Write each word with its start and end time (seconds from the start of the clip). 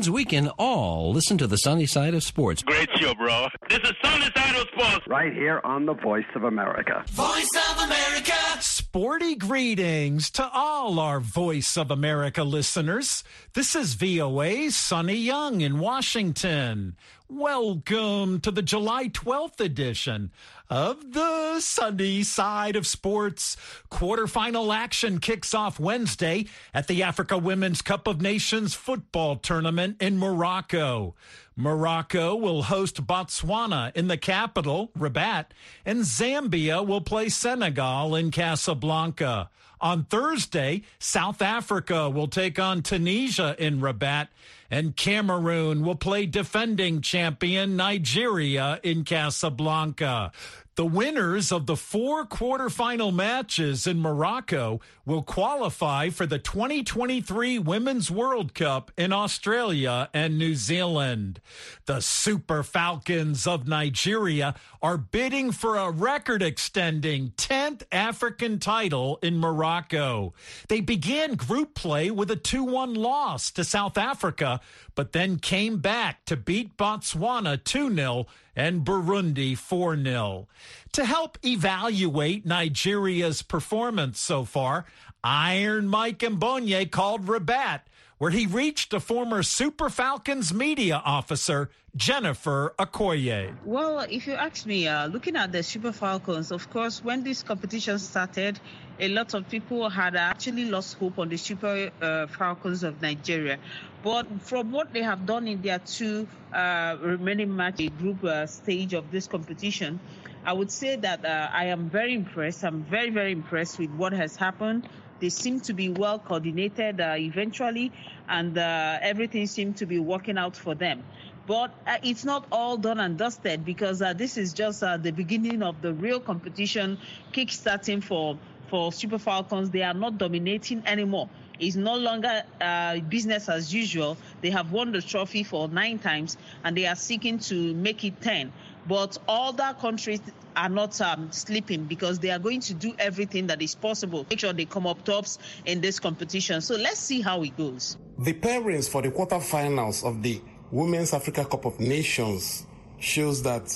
means 0.00 0.08
we 0.08 0.24
can 0.24 0.48
all 0.58 1.12
listen 1.12 1.36
to 1.36 1.46
the 1.46 1.58
sunny 1.58 1.84
side 1.84 2.14
of 2.14 2.22
sports. 2.22 2.62
Great 2.62 2.88
show, 2.96 3.14
bro. 3.14 3.48
This 3.68 3.80
is 3.80 3.92
Sunny 4.02 4.28
Side 4.34 4.56
of 4.56 4.66
Sports. 4.72 5.06
Right 5.06 5.32
here 5.32 5.60
on 5.62 5.84
the 5.84 5.92
Voice 5.92 6.24
of 6.34 6.44
America. 6.44 7.04
Voice 7.08 7.50
of 7.70 7.84
America. 7.84 8.32
Sporty 8.60 9.34
greetings 9.34 10.30
to 10.30 10.48
all 10.54 10.98
our 10.98 11.20
Voice 11.20 11.76
of 11.76 11.90
America 11.90 12.44
listeners. 12.44 13.22
This 13.52 13.76
is 13.76 13.94
VOA's 13.94 14.74
Sonny 14.74 15.16
Young 15.16 15.60
in 15.60 15.78
Washington. 15.78 16.96
Welcome 17.32 18.40
to 18.40 18.50
the 18.50 18.60
July 18.60 19.06
12th 19.06 19.60
edition 19.60 20.32
of 20.68 21.12
the 21.12 21.60
Sunny 21.60 22.24
Side 22.24 22.74
of 22.74 22.88
Sports. 22.88 23.56
Quarterfinal 23.88 24.74
action 24.74 25.20
kicks 25.20 25.54
off 25.54 25.78
Wednesday 25.78 26.46
at 26.74 26.88
the 26.88 27.04
Africa 27.04 27.38
Women's 27.38 27.82
Cup 27.82 28.08
of 28.08 28.20
Nations 28.20 28.74
football 28.74 29.36
tournament 29.36 30.02
in 30.02 30.18
Morocco. 30.18 31.14
Morocco 31.54 32.34
will 32.34 32.64
host 32.64 33.06
Botswana 33.06 33.96
in 33.96 34.08
the 34.08 34.18
capital, 34.18 34.90
Rabat, 34.98 35.52
and 35.86 36.00
Zambia 36.00 36.84
will 36.84 37.00
play 37.00 37.28
Senegal 37.28 38.16
in 38.16 38.32
Casablanca. 38.32 39.50
On 39.80 40.04
Thursday, 40.04 40.82
South 40.98 41.40
Africa 41.40 42.10
will 42.10 42.28
take 42.28 42.58
on 42.58 42.82
Tunisia 42.82 43.56
in 43.58 43.80
Rabat, 43.80 44.28
and 44.70 44.94
Cameroon 44.94 45.82
will 45.84 45.94
play 45.94 46.26
defending 46.26 47.00
champion 47.00 47.76
Nigeria 47.76 48.78
in 48.82 49.04
Casablanca. 49.04 50.32
The 50.76 50.86
winners 50.86 51.50
of 51.50 51.66
the 51.66 51.76
four 51.76 52.24
quarterfinal 52.24 53.12
matches 53.12 53.88
in 53.88 54.00
Morocco 54.00 54.80
will 55.04 55.22
qualify 55.22 56.10
for 56.10 56.26
the 56.26 56.38
2023 56.38 57.58
Women's 57.58 58.08
World 58.10 58.54
Cup 58.54 58.92
in 58.96 59.12
Australia 59.12 60.08
and 60.14 60.38
New 60.38 60.54
Zealand. 60.54 61.40
The 61.86 62.00
Super 62.00 62.62
Falcons 62.62 63.48
of 63.48 63.66
Nigeria 63.66 64.54
are 64.80 64.96
bidding 64.96 65.50
for 65.50 65.76
a 65.76 65.90
record 65.90 66.40
extending 66.40 67.32
10th 67.36 67.82
African 67.90 68.60
title 68.60 69.18
in 69.22 69.38
Morocco. 69.38 70.34
They 70.68 70.80
began 70.80 71.34
group 71.34 71.74
play 71.74 72.12
with 72.12 72.30
a 72.30 72.36
2 72.36 72.62
1 72.62 72.94
loss 72.94 73.50
to 73.52 73.64
South 73.64 73.98
Africa, 73.98 74.60
but 74.94 75.12
then 75.12 75.40
came 75.40 75.78
back 75.78 76.24
to 76.26 76.36
beat 76.36 76.76
Botswana 76.76 77.62
2 77.62 77.92
0 77.94 78.26
and 78.60 78.84
Burundi 78.84 79.56
4 79.56 79.96
0. 80.04 80.46
To 80.92 81.04
help 81.06 81.38
evaluate 81.42 82.44
Nigeria's 82.44 83.40
performance 83.40 84.20
so 84.20 84.44
far, 84.44 84.84
Iron 85.24 85.88
Mike 85.88 86.18
Mbonye 86.18 86.90
called 86.90 87.26
Rabat, 87.26 87.80
where 88.20 88.30
he 88.30 88.44
reached 88.46 88.92
a 88.92 89.00
former 89.00 89.42
Super 89.42 89.88
Falcons 89.88 90.52
media 90.52 91.00
officer, 91.06 91.70
Jennifer 91.96 92.74
Okoye. 92.78 93.54
Well, 93.64 94.00
if 94.00 94.26
you 94.26 94.34
ask 94.34 94.66
me, 94.66 94.86
uh, 94.86 95.06
looking 95.06 95.36
at 95.36 95.52
the 95.52 95.62
Super 95.62 95.90
Falcons, 95.90 96.52
of 96.52 96.68
course, 96.68 97.02
when 97.02 97.24
this 97.24 97.42
competition 97.42 97.98
started, 97.98 98.60
a 98.98 99.08
lot 99.08 99.32
of 99.32 99.48
people 99.48 99.88
had 99.88 100.16
actually 100.16 100.66
lost 100.66 100.98
hope 100.98 101.18
on 101.18 101.30
the 101.30 101.38
Super 101.38 101.90
uh, 102.02 102.26
Falcons 102.26 102.82
of 102.82 103.00
Nigeria. 103.00 103.56
But 104.02 104.26
from 104.42 104.70
what 104.70 104.92
they 104.92 105.02
have 105.02 105.24
done 105.24 105.48
in 105.48 105.62
their 105.62 105.78
two 105.78 106.28
uh, 106.52 106.98
remaining 107.00 107.56
match 107.56 107.80
group 107.98 108.22
uh, 108.22 108.44
stage 108.46 108.92
of 108.92 109.10
this 109.10 109.28
competition, 109.28 109.98
I 110.44 110.52
would 110.52 110.70
say 110.70 110.96
that 110.96 111.24
uh, 111.24 111.48
I 111.50 111.66
am 111.66 111.88
very 111.88 112.14
impressed. 112.14 112.64
I'm 112.64 112.82
very, 112.82 113.08
very 113.08 113.32
impressed 113.32 113.78
with 113.78 113.90
what 113.92 114.12
has 114.12 114.36
happened. 114.36 114.86
They 115.20 115.28
seem 115.28 115.60
to 115.60 115.72
be 115.72 115.88
well 115.88 116.18
coordinated 116.18 117.00
uh, 117.00 117.14
eventually, 117.18 117.92
and 118.28 118.56
uh, 118.56 118.98
everything 119.02 119.46
seemed 119.46 119.76
to 119.78 119.86
be 119.86 119.98
working 119.98 120.38
out 120.38 120.56
for 120.56 120.74
them. 120.74 121.02
But 121.46 121.72
uh, 121.86 121.98
it's 122.02 122.24
not 122.24 122.46
all 122.52 122.76
done 122.76 123.00
and 123.00 123.18
dusted 123.18 123.64
because 123.64 124.02
uh, 124.02 124.12
this 124.12 124.36
is 124.36 124.52
just 124.52 124.82
uh, 124.82 124.96
the 124.96 125.10
beginning 125.10 125.62
of 125.62 125.80
the 125.82 125.92
real 125.94 126.20
competition 126.20 126.98
kickstarting 127.32 128.02
for 128.02 128.38
for 128.68 128.92
Super 128.92 129.18
Falcons. 129.18 129.70
They 129.70 129.82
are 129.82 129.94
not 129.94 130.16
dominating 130.16 130.82
anymore. 130.86 131.28
It's 131.58 131.76
no 131.76 131.96
longer 131.96 132.42
uh, 132.60 133.00
business 133.00 133.48
as 133.48 133.72
usual. 133.74 134.16
They 134.40 134.50
have 134.50 134.72
won 134.72 134.92
the 134.92 135.02
trophy 135.02 135.42
for 135.42 135.68
nine 135.68 135.98
times 135.98 136.38
and 136.64 136.74
they 136.76 136.86
are 136.86 136.96
seeking 136.96 137.38
to 137.40 137.74
make 137.74 138.02
it 138.04 138.20
10. 138.22 138.50
But 138.86 139.18
other 139.28 139.74
countries 139.80 140.20
are 140.56 140.68
not 140.68 141.00
um, 141.00 141.30
sleeping 141.32 141.84
because 141.84 142.18
they 142.18 142.30
are 142.30 142.38
going 142.38 142.60
to 142.60 142.74
do 142.74 142.94
everything 142.98 143.46
that 143.48 143.62
is 143.62 143.74
possible. 143.74 144.26
Make 144.30 144.40
sure 144.40 144.52
they 144.52 144.64
come 144.64 144.86
up 144.86 145.04
tops 145.04 145.38
in 145.64 145.80
this 145.80 146.00
competition. 146.00 146.60
So 146.60 146.76
let's 146.76 146.98
see 147.00 147.20
how 147.20 147.42
it 147.42 147.56
goes. 147.56 147.96
The 148.18 148.32
pairings 148.32 148.88
for 148.88 149.02
the 149.02 149.10
quarterfinals 149.10 150.04
of 150.04 150.22
the 150.22 150.40
Women's 150.70 151.12
Africa 151.12 151.44
Cup 151.44 151.64
of 151.64 151.78
Nations 151.80 152.66
shows 152.98 153.42
that 153.42 153.74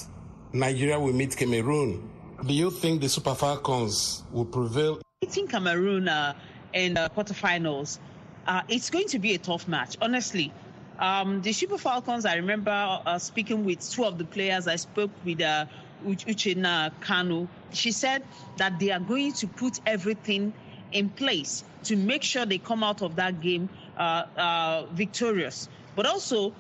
Nigeria 0.53 0.99
will 0.99 1.13
meet 1.13 1.37
Cameroon. 1.37 2.11
Do 2.47 2.53
you 2.55 2.71
think 2.71 3.01
the 3.01 3.09
Super 3.09 3.35
Falcons 3.35 4.23
will 4.33 4.45
prevail? 4.45 5.01
Meeting 5.23 5.49
Cameroon 5.49 6.09
uh, 6.09 6.35
in 6.73 6.95
the 6.95 7.11
quarterfinals, 7.17 7.99
uh, 8.47 8.63
it's 8.69 8.91
going 8.91 9.09
to 9.09 9.19
be 9.19 9.35
a 9.35 9.39
tough 9.39 9.67
match, 9.67 9.97
honestly. 10.01 10.53
Um, 10.99 11.43
the 11.43 11.53
Super 11.53 11.79
Falcons, 11.79 12.25
I 12.25 12.37
remember 12.37 12.71
uh, 12.71 13.19
speaking 13.19 13.65
with 13.65 13.89
two 13.91 14.05
of 14.05 14.19
the 14.19 14.25
players. 14.25 14.69
I 14.69 14.77
spoke 14.77 15.11
with 15.25 15.41
uh, 15.41 15.67
Uchenna 16.07 16.93
Kanu. 17.01 17.49
She 17.73 17.91
said 17.91 18.23
that 18.59 18.79
they 18.79 18.91
are 18.91 19.01
going 19.01 19.33
to 19.35 19.47
put 19.47 19.81
everything 19.87 20.53
in 20.93 21.09
place 21.11 21.65
to 21.85 21.97
make 21.97 22.23
sure 22.23 22.47
they 22.47 22.59
come 22.59 22.85
out 22.85 23.03
of 23.03 23.17
that 23.17 23.41
game 23.41 23.69
uh, 23.97 24.25
uh 24.37 24.87
victorious. 24.93 25.69
But 25.97 26.07
also, 26.07 26.53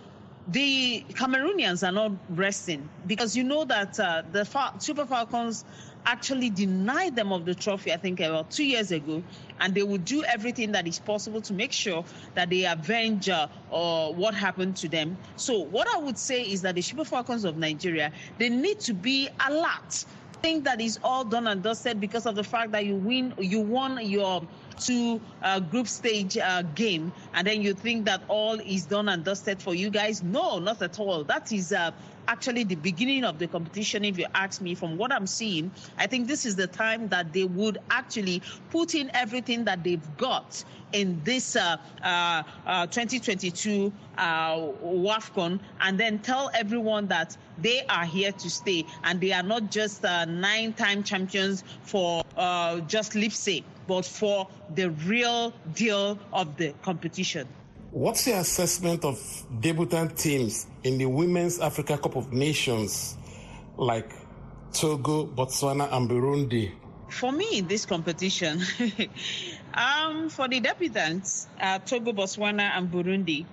the 0.48 1.04
Cameroonians 1.10 1.86
are 1.86 1.92
not 1.92 2.12
resting 2.30 2.88
because 3.06 3.36
you 3.36 3.44
know 3.44 3.64
that 3.64 3.98
uh, 3.98 4.22
the 4.32 4.44
Super 4.78 5.06
Falcons 5.06 5.64
actually 6.06 6.50
denied 6.50 7.16
them 7.16 7.32
of 7.32 7.44
the 7.44 7.54
trophy, 7.54 7.92
I 7.92 7.96
think 7.96 8.20
about 8.20 8.50
two 8.50 8.64
years 8.64 8.92
ago, 8.92 9.22
and 9.60 9.74
they 9.74 9.82
will 9.82 9.98
do 9.98 10.24
everything 10.24 10.72
that 10.72 10.86
is 10.86 10.98
possible 10.98 11.40
to 11.42 11.52
make 11.52 11.72
sure 11.72 12.04
that 12.34 12.50
they 12.50 12.64
avenge 12.64 13.28
uh, 13.28 13.48
uh, 13.72 14.10
what 14.10 14.34
happened 14.34 14.76
to 14.78 14.88
them. 14.88 15.16
So, 15.36 15.58
what 15.58 15.88
I 15.94 15.98
would 15.98 16.18
say 16.18 16.42
is 16.42 16.62
that 16.62 16.74
the 16.74 16.82
Super 16.82 17.04
Falcons 17.04 17.44
of 17.44 17.56
Nigeria, 17.56 18.12
they 18.38 18.48
need 18.48 18.80
to 18.80 18.94
be 18.94 19.28
alert. 19.48 20.04
Think 20.42 20.64
that 20.64 20.80
is 20.80 20.98
all 21.02 21.24
done 21.24 21.46
and 21.46 21.62
dusted 21.62 22.00
because 22.00 22.26
of 22.26 22.34
the 22.34 22.44
fact 22.44 22.72
that 22.72 22.84
you 22.84 22.96
win, 22.96 23.32
you 23.38 23.60
won 23.60 24.04
your 24.04 24.46
to 24.80 25.20
a 25.42 25.60
group 25.60 25.88
stage 25.88 26.36
uh, 26.36 26.62
game 26.74 27.12
and 27.34 27.46
then 27.46 27.62
you 27.62 27.74
think 27.74 28.04
that 28.06 28.22
all 28.28 28.58
is 28.60 28.86
done 28.86 29.08
and 29.08 29.24
dusted 29.24 29.62
for 29.62 29.74
you 29.74 29.90
guys? 29.90 30.22
No 30.22 30.58
not 30.58 30.82
at 30.82 30.98
all. 31.00 31.24
That 31.24 31.52
is 31.52 31.72
uh, 31.72 31.90
actually 32.26 32.64
the 32.64 32.74
beginning 32.76 33.24
of 33.24 33.38
the 33.38 33.46
competition 33.46 34.04
if 34.04 34.18
you 34.18 34.26
ask 34.34 34.60
me. 34.60 34.74
From 34.74 34.96
what 34.96 35.12
i'm 35.12 35.26
seeing 35.26 35.70
i 35.98 36.06
think 36.06 36.26
this 36.26 36.44
is 36.44 36.56
the 36.56 36.66
time 36.66 37.08
that 37.08 37.32
they 37.32 37.44
would 37.44 37.78
actually 37.90 38.42
put 38.70 38.94
in 38.94 39.10
everything 39.14 39.64
that 39.64 39.82
they've 39.84 40.16
got 40.16 40.64
in 40.92 41.20
this 41.24 41.56
uh, 41.56 41.76
uh, 42.02 42.42
uh, 42.66 42.86
2022 42.86 43.92
uh, 44.16 44.56
WAFCON 44.82 45.58
and 45.80 45.98
then 45.98 46.18
tell 46.20 46.50
everyone 46.54 47.06
that 47.08 47.36
they 47.58 47.82
are 47.88 48.04
here 48.04 48.32
to 48.32 48.50
stay 48.50 48.84
and 49.04 49.20
they 49.20 49.32
are 49.32 49.42
not 49.42 49.70
just 49.70 50.04
uh, 50.04 50.24
nine 50.24 50.72
time 50.72 51.02
champions 51.02 51.64
for 51.82 52.24
uh, 52.36 52.80
just 52.80 53.14
lip 53.14 53.32
sake, 53.32 53.64
but 53.86 54.04
for 54.04 54.48
the 54.74 54.90
real 54.90 55.52
deal 55.74 56.18
of 56.32 56.56
the 56.56 56.74
competition. 56.82 57.46
What's 57.90 58.26
your 58.26 58.38
assessment 58.38 59.04
of 59.04 59.20
debutant 59.60 60.18
teams 60.18 60.66
in 60.82 60.98
the 60.98 61.06
Women's 61.06 61.60
Africa 61.60 61.96
Cup 61.96 62.16
of 62.16 62.32
Nations 62.32 63.16
like 63.76 64.10
Togo, 64.72 65.26
Botswana, 65.26 65.92
and 65.92 66.10
Burundi? 66.10 66.72
For 67.08 67.30
me, 67.30 67.58
in 67.58 67.68
this 67.68 67.86
competition, 67.86 68.60
um, 69.74 70.28
for 70.28 70.48
the 70.48 70.60
debutants, 70.60 71.46
uh, 71.60 71.78
Togo, 71.78 72.12
Botswana, 72.12 72.76
and 72.76 72.90
Burundi, 72.90 73.46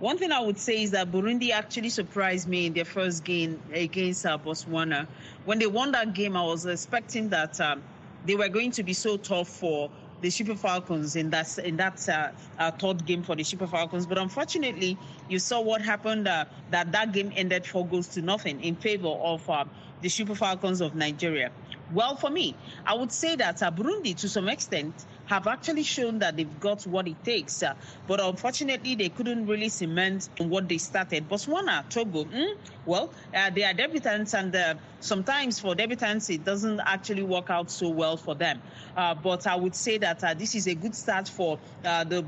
one 0.00 0.18
thing 0.18 0.32
I 0.32 0.40
would 0.40 0.58
say 0.58 0.82
is 0.82 0.90
that 0.90 1.12
Burundi 1.12 1.50
actually 1.50 1.88
surprised 1.88 2.48
me 2.48 2.66
in 2.66 2.72
their 2.72 2.84
first 2.84 3.24
game 3.24 3.60
against 3.72 4.26
uh, 4.26 4.36
Botswana. 4.36 5.06
When 5.44 5.58
they 5.58 5.66
won 5.66 5.92
that 5.92 6.14
game, 6.14 6.36
I 6.36 6.42
was 6.42 6.66
expecting 6.66 7.28
that 7.28 7.60
um, 7.60 7.82
they 8.26 8.34
were 8.34 8.48
going 8.48 8.72
to 8.72 8.82
be 8.82 8.92
so 8.92 9.16
tough 9.16 9.48
for 9.48 9.90
the 10.20 10.30
Super 10.30 10.54
Falcons 10.54 11.16
in 11.16 11.30
that 11.30 11.58
in 11.58 11.76
that 11.76 12.08
uh, 12.08 12.30
uh, 12.58 12.70
third 12.72 13.04
game 13.06 13.22
for 13.22 13.36
the 13.36 13.44
Super 13.44 13.66
Falcons. 13.66 14.06
But 14.06 14.18
unfortunately, 14.18 14.96
you 15.28 15.38
saw 15.38 15.60
what 15.60 15.82
happened. 15.82 16.26
Uh, 16.26 16.46
that 16.70 16.90
that 16.92 17.12
game 17.12 17.32
ended 17.36 17.66
four 17.66 17.86
goals 17.86 18.08
to 18.08 18.22
nothing 18.22 18.60
in 18.62 18.74
favor 18.74 19.08
of 19.08 19.48
uh, 19.48 19.64
the 20.00 20.08
Super 20.08 20.34
Falcons 20.34 20.80
of 20.80 20.94
Nigeria. 20.94 21.50
Well, 21.92 22.16
for 22.16 22.30
me, 22.30 22.56
I 22.86 22.94
would 22.94 23.12
say 23.12 23.36
that 23.36 23.62
uh, 23.62 23.70
Burundi, 23.70 24.16
to 24.16 24.28
some 24.28 24.48
extent, 24.48 25.04
have 25.26 25.46
actually 25.46 25.82
shown 25.82 26.18
that 26.18 26.36
they've 26.36 26.60
got 26.60 26.82
what 26.86 27.08
it 27.08 27.22
takes. 27.24 27.62
Uh, 27.62 27.74
but 28.06 28.20
unfortunately, 28.20 28.94
they 28.94 29.08
couldn't 29.08 29.46
really 29.46 29.68
cement 29.68 30.28
what 30.38 30.68
they 30.68 30.78
started. 30.78 31.28
Botswana, 31.28 31.88
Togo, 31.88 32.24
mm, 32.24 32.54
well, 32.86 33.10
uh, 33.34 33.50
they 33.50 33.64
are 33.64 33.74
debutants, 33.74 34.38
and 34.38 34.54
uh, 34.54 34.74
sometimes 35.04 35.60
for 35.60 35.74
debutants, 35.74 36.34
it 36.34 36.44
doesn't 36.44 36.80
actually 36.80 37.22
work 37.22 37.50
out 37.50 37.70
so 37.70 37.88
well 37.88 38.16
for 38.16 38.34
them. 38.34 38.60
Uh, 38.96 39.14
but 39.14 39.46
I 39.46 39.54
would 39.54 39.74
say 39.74 39.98
that 39.98 40.24
uh, 40.24 40.34
this 40.34 40.54
is 40.54 40.66
a 40.66 40.74
good 40.74 40.94
start 40.94 41.28
for 41.28 41.58
uh, 41.84 42.04
the 42.04 42.22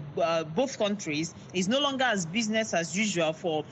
both 0.55 0.79
countries. 0.79 1.35
It's 1.55 1.69
no 1.69 1.81
longer 1.81 2.05
as 2.05 2.27
business 2.27 2.75
as 2.75 2.97
usual 2.97 3.33
for 3.33 3.65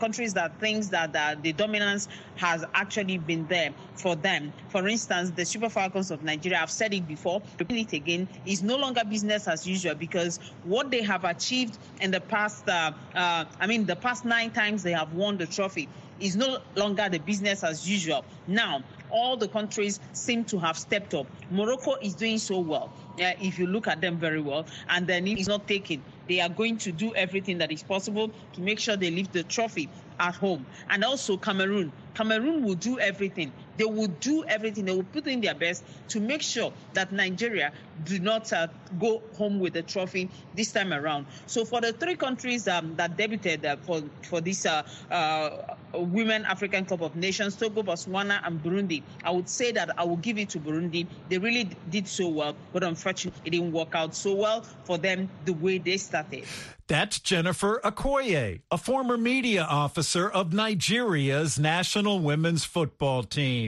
countries 0.00 0.32
that 0.34 0.58
thinks 0.60 0.88
that 0.88 1.12
the 1.42 1.52
dominance 1.52 2.08
has 2.36 2.64
actually 2.74 3.18
been 3.18 3.46
there 3.48 3.72
for 3.94 4.14
them. 4.16 4.52
For 4.68 4.86
instance, 4.88 5.30
the 5.30 5.44
Super 5.44 5.68
Falcons 5.68 6.10
of 6.10 6.22
Nigeria, 6.22 6.60
I've 6.60 6.70
said 6.70 6.94
it 6.94 7.06
before, 7.06 7.42
repeat 7.58 7.92
it 7.92 7.96
again, 7.96 8.28
is 8.44 8.62
no 8.62 8.76
longer 8.76 9.02
business 9.08 9.48
as 9.48 9.66
usual 9.66 9.94
because 9.94 10.38
what 10.64 10.90
they 10.90 11.02
have 11.02 11.24
achieved 11.24 11.78
in 12.00 12.10
the 12.10 12.20
past, 12.20 12.68
uh, 12.68 12.92
uh, 13.14 13.44
I 13.60 13.66
mean, 13.66 13.86
the 13.86 13.96
past 13.96 14.24
nine 14.24 14.50
times 14.50 14.82
they 14.82 14.92
have 14.92 15.12
won 15.14 15.36
the 15.36 15.46
trophy 15.46 15.88
is 16.20 16.36
no 16.36 16.58
longer 16.74 17.08
the 17.08 17.18
business 17.18 17.62
as 17.64 17.88
usual. 17.88 18.24
Now, 18.46 18.82
all 19.10 19.36
the 19.36 19.48
countries 19.48 20.00
seem 20.12 20.44
to 20.46 20.58
have 20.58 20.76
stepped 20.76 21.14
up. 21.14 21.26
Morocco 21.50 21.96
is 22.02 22.14
doing 22.14 22.38
so 22.38 22.58
well, 22.58 22.90
uh, 23.20 23.32
if 23.40 23.58
you 23.58 23.66
look 23.66 23.86
at 23.86 24.00
them 24.00 24.16
very 24.16 24.40
well, 24.40 24.66
and 24.88 25.06
then 25.06 25.26
it 25.26 25.38
is 25.38 25.48
not 25.48 25.66
taken. 25.68 26.02
They 26.28 26.40
are 26.40 26.48
going 26.48 26.78
to 26.78 26.92
do 26.92 27.14
everything 27.14 27.58
that 27.58 27.70
is 27.70 27.82
possible 27.82 28.30
to 28.54 28.60
make 28.60 28.78
sure 28.78 28.96
they 28.96 29.10
lift 29.10 29.32
the 29.32 29.44
trophy 29.44 29.88
at 30.18 30.34
home. 30.34 30.66
And 30.90 31.04
also 31.04 31.36
Cameroon. 31.36 31.92
Cameroon 32.14 32.64
will 32.64 32.74
do 32.74 32.98
everything. 32.98 33.52
They 33.76 33.84
will 33.84 34.08
do 34.20 34.44
everything. 34.44 34.84
They 34.84 34.94
will 34.94 35.04
put 35.04 35.26
in 35.26 35.40
their 35.40 35.54
best 35.54 35.84
to 36.08 36.20
make 36.20 36.42
sure 36.42 36.72
that 36.94 37.12
Nigeria 37.12 37.72
do 38.04 38.18
not 38.18 38.52
uh, 38.52 38.68
go 38.98 39.22
home 39.36 39.58
with 39.58 39.72
the 39.74 39.82
trophy 39.82 40.28
this 40.54 40.72
time 40.72 40.92
around. 40.92 41.26
So 41.46 41.64
for 41.64 41.80
the 41.80 41.92
three 41.92 42.16
countries 42.16 42.68
um, 42.68 42.94
that 42.96 43.16
debuted 43.16 43.64
uh, 43.64 43.76
for 43.76 44.02
for 44.22 44.40
this 44.40 44.66
uh, 44.66 44.82
uh 45.10 45.74
Women 45.94 46.44
African 46.44 46.84
Cup 46.84 47.00
of 47.00 47.16
Nations, 47.16 47.56
Togo, 47.56 47.82
Botswana, 47.82 48.46
and 48.46 48.62
Burundi, 48.62 49.02
I 49.24 49.30
would 49.30 49.48
say 49.48 49.72
that 49.72 49.98
I 49.98 50.04
will 50.04 50.18
give 50.18 50.36
it 50.38 50.50
to 50.50 50.58
Burundi. 50.60 51.06
They 51.30 51.38
really 51.38 51.70
did 51.90 52.06
so 52.06 52.28
well, 52.28 52.54
but 52.72 52.82
unfortunately, 52.84 53.40
it 53.46 53.50
didn't 53.50 53.72
work 53.72 53.94
out 53.94 54.14
so 54.14 54.34
well 54.34 54.62
for 54.84 54.98
them 54.98 55.30
the 55.46 55.54
way 55.54 55.78
they 55.78 55.96
started. 55.96 56.44
That's 56.88 57.18
Jennifer 57.18 57.80
Okoye, 57.82 58.60
a 58.70 58.78
former 58.78 59.16
media 59.16 59.64
officer 59.64 60.30
of 60.30 60.52
Nigeria's 60.52 61.58
national 61.58 62.20
women's 62.20 62.64
football 62.64 63.24
team. 63.24 63.65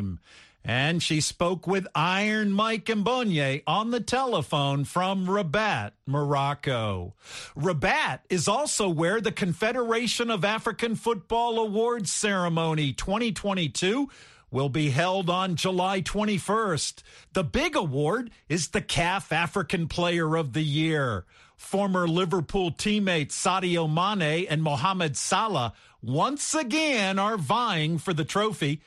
And 0.64 1.02
she 1.02 1.20
spoke 1.20 1.66
with 1.66 1.86
Iron 1.94 2.52
Mike 2.52 2.86
Mbonye 2.86 3.62
on 3.66 3.90
the 3.90 4.00
telephone 4.00 4.84
from 4.84 5.26
Rabat, 5.26 5.92
Morocco. 6.04 7.14
Rabat 7.56 8.20
is 8.28 8.48
also 8.48 8.88
where 8.88 9.20
the 9.20 9.32
Confederation 9.32 10.30
of 10.30 10.44
African 10.44 10.94
Football 10.94 11.58
Awards 11.58 12.12
ceremony 12.12 12.92
2022 12.92 14.10
will 14.50 14.68
be 14.68 14.90
held 14.90 15.30
on 15.30 15.56
July 15.56 16.00
21st. 16.00 17.02
The 17.32 17.44
big 17.44 17.76
award 17.76 18.30
is 18.48 18.68
the 18.68 18.82
CAF 18.82 19.32
African 19.32 19.88
Player 19.88 20.36
of 20.36 20.52
the 20.52 20.62
Year. 20.62 21.24
Former 21.56 22.06
Liverpool 22.06 22.70
teammates 22.70 23.42
Sadio 23.42 23.88
Mane 23.88 24.46
and 24.48 24.62
Mohamed 24.62 25.16
Salah 25.16 25.72
once 26.02 26.54
again 26.54 27.18
are 27.18 27.36
vying 27.36 27.98
for 27.98 28.12
the 28.12 28.24
trophy. 28.24 28.80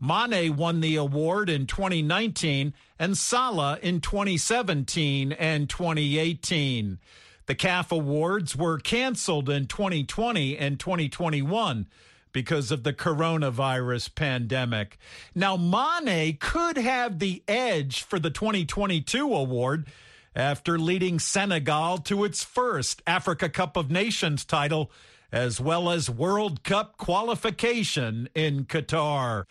Mane 0.00 0.56
won 0.56 0.80
the 0.80 0.96
award 0.96 1.50
in 1.50 1.66
2019 1.66 2.74
and 2.98 3.16
Salah 3.16 3.78
in 3.82 4.00
2017 4.00 5.32
and 5.32 5.68
2018. 5.68 6.98
The 7.46 7.54
CAF 7.54 7.90
Awards 7.90 8.54
were 8.54 8.78
canceled 8.78 9.48
in 9.48 9.66
2020 9.66 10.58
and 10.58 10.78
2021 10.78 11.86
because 12.32 12.70
of 12.70 12.82
the 12.82 12.92
coronavirus 12.92 14.14
pandemic. 14.14 14.98
Now, 15.34 15.56
Mane 15.56 16.36
could 16.38 16.76
have 16.76 17.18
the 17.18 17.42
edge 17.48 18.02
for 18.02 18.18
the 18.18 18.30
2022 18.30 19.32
award 19.32 19.86
after 20.36 20.78
leading 20.78 21.18
Senegal 21.18 21.98
to 21.98 22.24
its 22.24 22.44
first 22.44 23.02
Africa 23.06 23.48
Cup 23.48 23.76
of 23.76 23.90
Nations 23.90 24.44
title, 24.44 24.90
as 25.32 25.60
well 25.60 25.90
as 25.90 26.08
World 26.08 26.62
Cup 26.62 26.96
qualification 26.96 28.28
in 28.34 28.64
Qatar. 28.66 29.44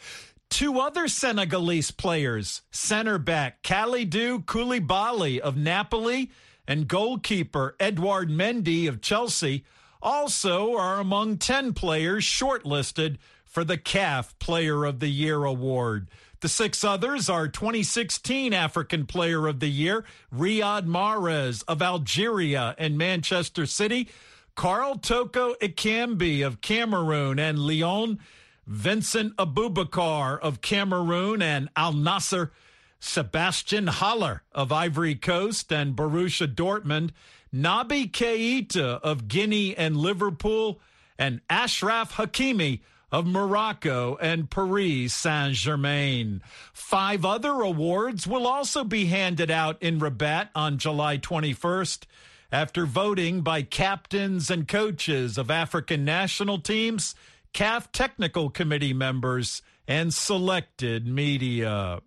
Two 0.50 0.80
other 0.80 1.08
Senegalese 1.08 1.92
players, 1.92 2.62
center 2.72 3.18
back 3.18 3.62
Kalidou 3.64 4.44
Koulibaly 4.46 5.40
of 5.40 5.58
Napoli 5.58 6.32
and 6.68 6.88
goalkeeper 6.88 7.76
Edouard 7.80 8.30
Mendy 8.30 8.88
of 8.88 9.02
Chelsea, 9.02 9.66
also 10.02 10.76
are 10.76 11.00
among 11.00 11.38
10 11.38 11.74
players 11.74 12.24
shortlisted 12.24 13.18
for 13.46 13.64
the 13.64 13.78
CAF 13.78 14.38
Player 14.40 14.86
of 14.86 15.00
the 15.00 15.10
Year 15.10 15.44
award. 15.44 16.10
The 16.40 16.50
six 16.50 16.84
others 16.84 17.30
are 17.30 17.48
2016 17.48 18.54
African 18.54 19.06
Player 19.06 19.48
of 19.48 19.60
the 19.60 19.70
Year, 19.70 20.06
Riyad 20.34 20.86
Mahrez 20.86 21.64
of 21.68 21.82
Algeria 21.82 22.76
and 22.78 22.98
Manchester 22.98 23.66
City, 23.66 24.08
Karl 24.56 24.96
Toko 24.96 25.56
Ekambi 25.56 26.46
of 26.46 26.62
Cameroon 26.62 27.40
and 27.40 27.60
Lyon, 27.60 28.20
Vincent 28.68 29.36
Aboubakar 29.38 30.40
of 30.40 30.62
Cameroon 30.62 31.42
and 31.42 31.70
Al 31.76 31.94
Nassr 31.94 32.52
Sebastian 33.00 33.88
Haller 33.88 34.44
of 34.52 34.72
Ivory 34.72 35.16
Coast 35.16 35.72
and 35.72 35.96
Borussia 35.96 36.54
Dortmund, 36.54 37.12
Naby 37.54 38.12
Keita 38.12 39.00
of 39.02 39.28
Guinea 39.28 39.76
and 39.78 39.96
Liverpool, 39.96 40.82
and 41.18 41.42
Achraf 41.50 42.14
Hakimi 42.14 42.82
of 43.12 43.26
Morocco 43.26 44.18
and 44.20 44.50
Paris 44.50 45.14
Saint 45.14 45.54
Germain. 45.54 46.42
Five 46.74 47.24
other 47.24 47.62
awards 47.62 48.28
will 48.28 48.46
also 48.46 48.84
be 48.84 49.06
handed 49.06 49.50
out 49.50 49.82
in 49.82 50.00
Rabat 50.00 50.50
on 50.54 50.78
July 50.78 51.18
21st 51.18 52.04
after 52.52 52.86
voting 52.86 53.42
by 53.42 53.62
captains 53.62 54.50
and 54.50 54.68
coaches 54.68 55.38
of 55.38 55.52
African 55.52 56.04
national 56.04 56.60
teams, 56.60 57.16
CAF 57.58 57.92
technical 57.92 58.52
committee 58.52 58.94
members, 58.94 59.64
and 59.88 60.14
selected 60.14 61.08
media. 61.08 62.04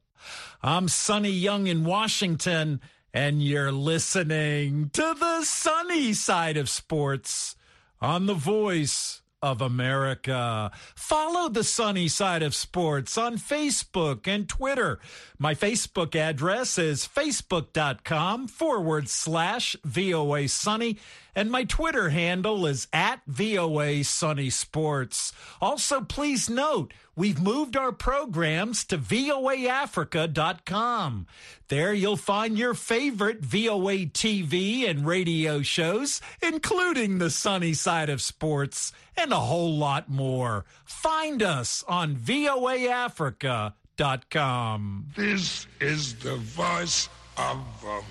I'm 0.62 0.86
Sonny 0.86 1.32
Young 1.32 1.66
in 1.66 1.84
Washington, 1.84 2.80
and 3.12 3.42
you're 3.42 3.72
listening 3.72 4.90
to 4.90 5.16
the 5.18 5.42
sunny 5.42 6.12
side 6.12 6.56
of 6.56 6.68
sports 6.68 7.56
on 8.00 8.26
The 8.26 8.34
Voice 8.34 9.22
of 9.42 9.60
America. 9.60 10.70
Follow 10.94 11.48
the 11.48 11.64
sunny 11.64 12.08
side 12.08 12.42
of 12.42 12.54
sports 12.54 13.16
on 13.16 13.36
Facebook 13.36 14.28
and 14.28 14.48
Twitter. 14.48 15.00
My 15.38 15.54
Facebook 15.54 16.14
address 16.14 16.78
is 16.78 17.08
facebook.com 17.08 18.48
forward 18.48 19.08
slash 19.08 19.76
VOA 19.84 20.46
Sunny, 20.48 20.98
and 21.34 21.50
my 21.50 21.64
Twitter 21.64 22.10
handle 22.10 22.66
is 22.66 22.86
at 22.92 23.22
VOA 23.26 24.04
Sunny 24.04 24.50
Sports. 24.50 25.32
Also, 25.60 26.00
please 26.00 26.48
note, 26.50 26.92
we've 27.16 27.40
moved 27.40 27.76
our 27.76 27.90
programs 27.92 28.84
to 28.86 28.98
voaafrica.com. 28.98 31.26
There 31.68 31.92
you'll 31.92 32.16
find 32.16 32.58
your 32.58 32.74
favorite 32.74 33.40
VOA 33.40 34.06
TV 34.06 34.88
and 34.88 35.06
radio 35.06 35.62
shows, 35.62 36.20
including 36.42 37.18
the 37.18 37.30
sunny 37.30 37.74
side 37.74 38.08
of 38.08 38.20
sports 38.20 38.92
and 39.16 39.32
a 39.32 39.36
whole 39.36 39.76
lot 39.76 40.08
more. 40.08 40.64
Find 40.84 41.40
us 41.42 41.84
on 41.86 42.16
voaafrica.com. 42.16 45.06
This 45.16 45.66
is 45.80 46.14
the 46.14 46.36
voice 46.36 47.08
of 47.36 47.58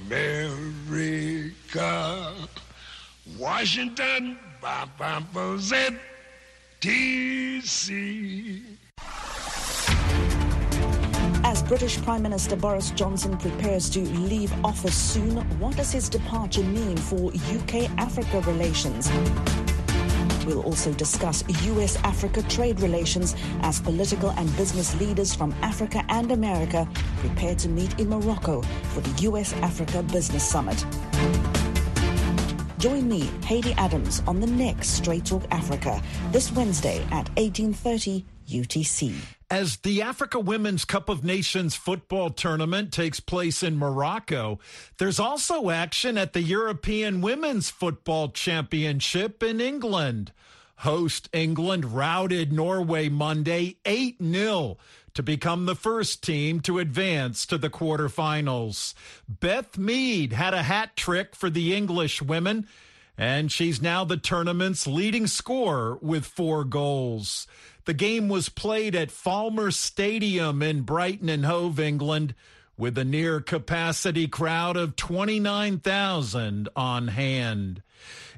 America. 0.08 1.54
Washington, 3.38 4.38
D.C. 6.82 8.64
As 11.44 11.64
British 11.64 12.02
Prime 12.02 12.22
Minister 12.22 12.56
Boris 12.56 12.92
Johnson 12.92 13.38
prepares 13.38 13.90
to 13.92 14.00
leave 14.00 14.54
office 14.64 14.96
soon, 14.96 15.38
what 15.60 15.76
does 15.76 15.92
his 15.92 16.10
departure 16.10 16.64
mean 16.64 16.98
for 16.98 17.32
UK 17.32 17.90
Africa 17.98 18.42
relations? 18.42 19.10
We'll 20.46 20.64
also 20.64 20.94
discuss 20.94 21.44
US 21.68 21.98
Africa 21.98 22.42
trade 22.44 22.80
relations 22.80 23.36
as 23.62 23.80
political 23.80 24.32
and 24.32 24.56
business 24.58 25.00
leaders 25.00 25.36
from 25.36 25.54
Africa 25.62 26.04
and 26.10 26.32
America 26.32 26.88
prepare 27.18 27.56
to 27.56 27.70
meet 27.70 28.00
in 28.00 28.10
Morocco 28.10 28.62
for 28.62 29.02
the 29.02 29.22
US 29.24 29.54
Africa 29.54 30.02
Business 30.04 30.48
Summit. 30.48 30.84
Join 32.80 33.10
me, 33.10 33.30
Hayley 33.44 33.74
Adams, 33.74 34.24
on 34.26 34.40
the 34.40 34.48
next 34.48 34.92
Straight 34.92 35.26
Talk 35.26 35.44
Africa 35.52 36.02
this 36.32 36.50
Wednesday 36.54 37.06
at 37.12 37.30
18:30 37.36 38.24
UTC. 38.48 39.14
As 39.52 39.78
the 39.78 40.02
Africa 40.02 40.40
Women's 40.40 40.86
Cup 40.86 41.10
of 41.10 41.22
Nations 41.22 41.76
football 41.76 42.30
tournament 42.30 42.94
takes 42.94 43.20
place 43.20 43.64
in 43.64 43.78
Morocco, 43.78 44.60
there's 44.98 45.20
also 45.20 45.70
action 45.70 46.18
at 46.18 46.32
the 46.32 46.42
European 46.42 47.20
Women's 47.20 47.70
Football 47.70 48.30
Championship 48.30 49.44
in 49.44 49.60
England. 49.60 50.32
Host 50.78 51.28
England 51.34 51.84
routed 51.94 52.54
Norway 52.54 53.10
Monday 53.10 53.76
8 53.84 54.16
0 54.24 54.78
to 55.14 55.24
become 55.24 55.66
the 55.66 55.76
first 55.76 56.24
team 56.24 56.60
to 56.62 56.80
advance 56.80 57.46
to 57.46 57.58
the 57.58 57.70
quarterfinals. 57.70 58.94
Beth 59.28 59.78
Mead 59.78 60.34
had 60.34 60.54
a 60.54 60.64
hat 60.64 60.96
trick 60.96 61.36
for 61.36 61.50
the 61.50 61.76
English 61.76 62.22
women, 62.22 62.68
and 63.18 63.52
she's 63.52 63.82
now 63.82 64.04
the 64.04 64.18
tournament's 64.18 64.88
leading 64.88 65.28
scorer 65.28 65.98
with 66.02 66.26
four 66.26 66.64
goals. 66.64 67.48
The 67.86 67.94
game 67.94 68.30
was 68.30 68.50
played 68.50 68.96
at 68.96 69.10
Falmer 69.10 69.74
Stadium 69.74 70.62
in 70.62 70.82
Brighton 70.82 71.28
and 71.28 71.46
Hove, 71.46 71.80
England, 71.80 72.36
with 72.78 72.98
a 72.98 73.04
near 73.04 73.42
capacity 73.42 74.28
crowd 74.28 74.78
of 74.78 74.96
29,000 74.96 76.70
on 76.76 77.08
hand. 77.10 77.82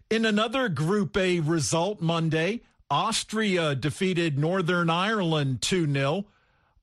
In 0.10 0.25
another 0.25 0.68
Group 0.68 1.16
A 1.16 1.40
result 1.42 2.01
Monday, 2.01 2.62
Austria 2.90 3.75
defeated 3.75 4.38
Northern 4.38 4.90
Ireland 4.90 5.62
2 5.62 5.92
0. 5.94 6.25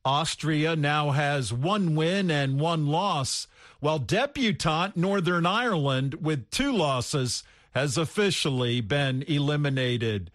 Austria 0.05 0.77
now 0.77 1.11
has 1.11 1.53
one 1.53 1.95
win 1.95 2.31
and 2.31 2.61
one 2.61 2.87
loss, 2.87 3.47
while 3.81 3.99
debutante 3.99 4.97
Northern 4.97 5.47
Ireland, 5.47 6.15
with 6.15 6.51
two 6.51 6.73
losses, 6.73 7.43
has 7.73 7.97
officially 7.97 8.81
been 8.81 9.23
eliminated. 9.29 10.31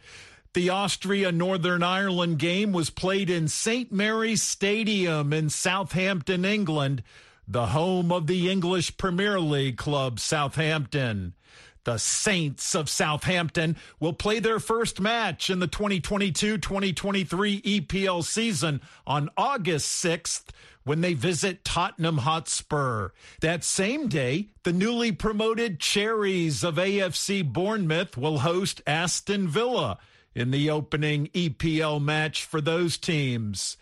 The 0.53 0.69
Austria 0.69 1.31
Northern 1.31 1.81
Ireland 1.81 2.37
game 2.37 2.73
was 2.73 2.89
played 2.91 3.29
in 3.29 3.47
St. 3.47 3.91
Mary's 3.91 4.43
Stadium 4.43 5.33
in 5.33 5.49
Southampton, 5.49 6.45
England, 6.45 7.01
the 7.47 7.67
home 7.67 8.11
of 8.11 8.27
the 8.27 8.49
English 8.51 8.97
Premier 8.97 9.39
League 9.39 9.77
club 9.77 10.19
Southampton. 10.19 11.33
The 11.83 11.97
Saints 11.97 12.75
of 12.75 12.89
Southampton 12.89 13.75
will 13.99 14.13
play 14.13 14.39
their 14.39 14.59
first 14.59 15.01
match 15.01 15.49
in 15.49 15.59
the 15.59 15.67
2022 15.67 16.57
2023 16.57 17.61
EPL 17.61 18.23
season 18.23 18.81
on 19.05 19.29
August 19.35 20.03
6th 20.03 20.43
when 20.85 21.01
they 21.01 21.13
visit 21.13 21.65
Tottenham 21.65 22.19
Hotspur. 22.19 23.09
That 23.41 23.63
same 23.63 24.07
day, 24.07 24.49
the 24.63 24.73
newly 24.73 25.11
promoted 25.11 25.79
Cherries 25.79 26.63
of 26.63 26.75
AFC 26.75 27.43
Bournemouth 27.43 28.17
will 28.17 28.39
host 28.39 28.81
Aston 28.87 29.47
Villa 29.47 29.97
in 30.35 30.51
the 30.51 30.69
opening 30.69 31.27
EPL 31.27 32.01
match 32.01 32.45
for 32.45 32.61
those 32.61 32.97
teams. 32.97 33.77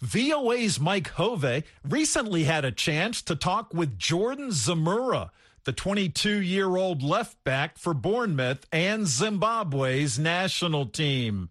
VOA's 0.00 0.78
Mike 0.78 1.08
Hove 1.12 1.64
recently 1.82 2.44
had 2.44 2.64
a 2.64 2.72
chance 2.72 3.22
to 3.22 3.34
talk 3.34 3.72
with 3.72 3.98
Jordan 3.98 4.50
Zemura, 4.50 5.30
the 5.66 5.72
22 5.72 6.42
year 6.42 6.76
old 6.76 7.02
left 7.02 7.42
back 7.42 7.76
for 7.76 7.92
Bournemouth 7.92 8.64
and 8.72 9.04
Zimbabwe's 9.04 10.16
national 10.16 10.86
team. 10.86 11.50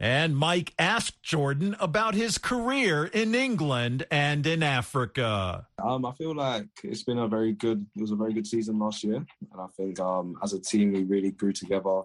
And 0.00 0.34
Mike 0.34 0.72
asked 0.78 1.22
Jordan 1.22 1.76
about 1.78 2.14
his 2.14 2.38
career 2.38 3.04
in 3.04 3.34
England 3.34 4.06
and 4.10 4.46
in 4.46 4.62
Africa. 4.62 5.66
Um, 5.78 6.06
I 6.06 6.12
feel 6.12 6.34
like 6.34 6.68
it's 6.82 7.02
been 7.02 7.18
a 7.18 7.28
very 7.28 7.52
good, 7.52 7.84
it 7.94 8.00
was 8.00 8.12
a 8.12 8.16
very 8.16 8.32
good 8.32 8.46
season 8.46 8.78
last 8.78 9.04
year. 9.04 9.16
And 9.16 9.60
I 9.60 9.66
think 9.76 10.00
um, 10.00 10.38
as 10.42 10.54
a 10.54 10.58
team, 10.58 10.92
we 10.92 11.04
really 11.04 11.32
grew 11.32 11.52
together 11.52 12.04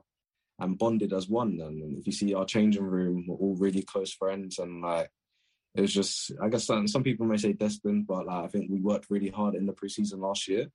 and 0.59 0.77
bonded 0.77 1.13
as 1.13 1.29
one. 1.29 1.61
And 1.61 1.97
if 1.97 2.05
you 2.05 2.11
see 2.11 2.33
our 2.33 2.45
changing 2.45 2.83
room, 2.83 3.23
we're 3.29 3.37
all 3.37 3.55
really 3.55 3.83
close 3.83 4.11
friends. 4.11 4.59
And 4.59 4.81
like, 4.81 5.09
it 5.73 5.79
was 5.79 5.93
just, 5.93 6.33
I 6.41 6.49
guess 6.49 6.65
some, 6.65 7.03
people 7.03 7.25
may 7.25 7.37
say 7.37 7.53
destined, 7.53 8.07
but 8.07 8.25
like, 8.25 8.43
I 8.43 8.47
think 8.47 8.69
we 8.69 8.81
worked 8.81 9.09
really 9.09 9.29
hard 9.29 9.55
in 9.55 9.65
the 9.65 9.73
preseason 9.73 10.19
last 10.19 10.49
year. 10.49 10.67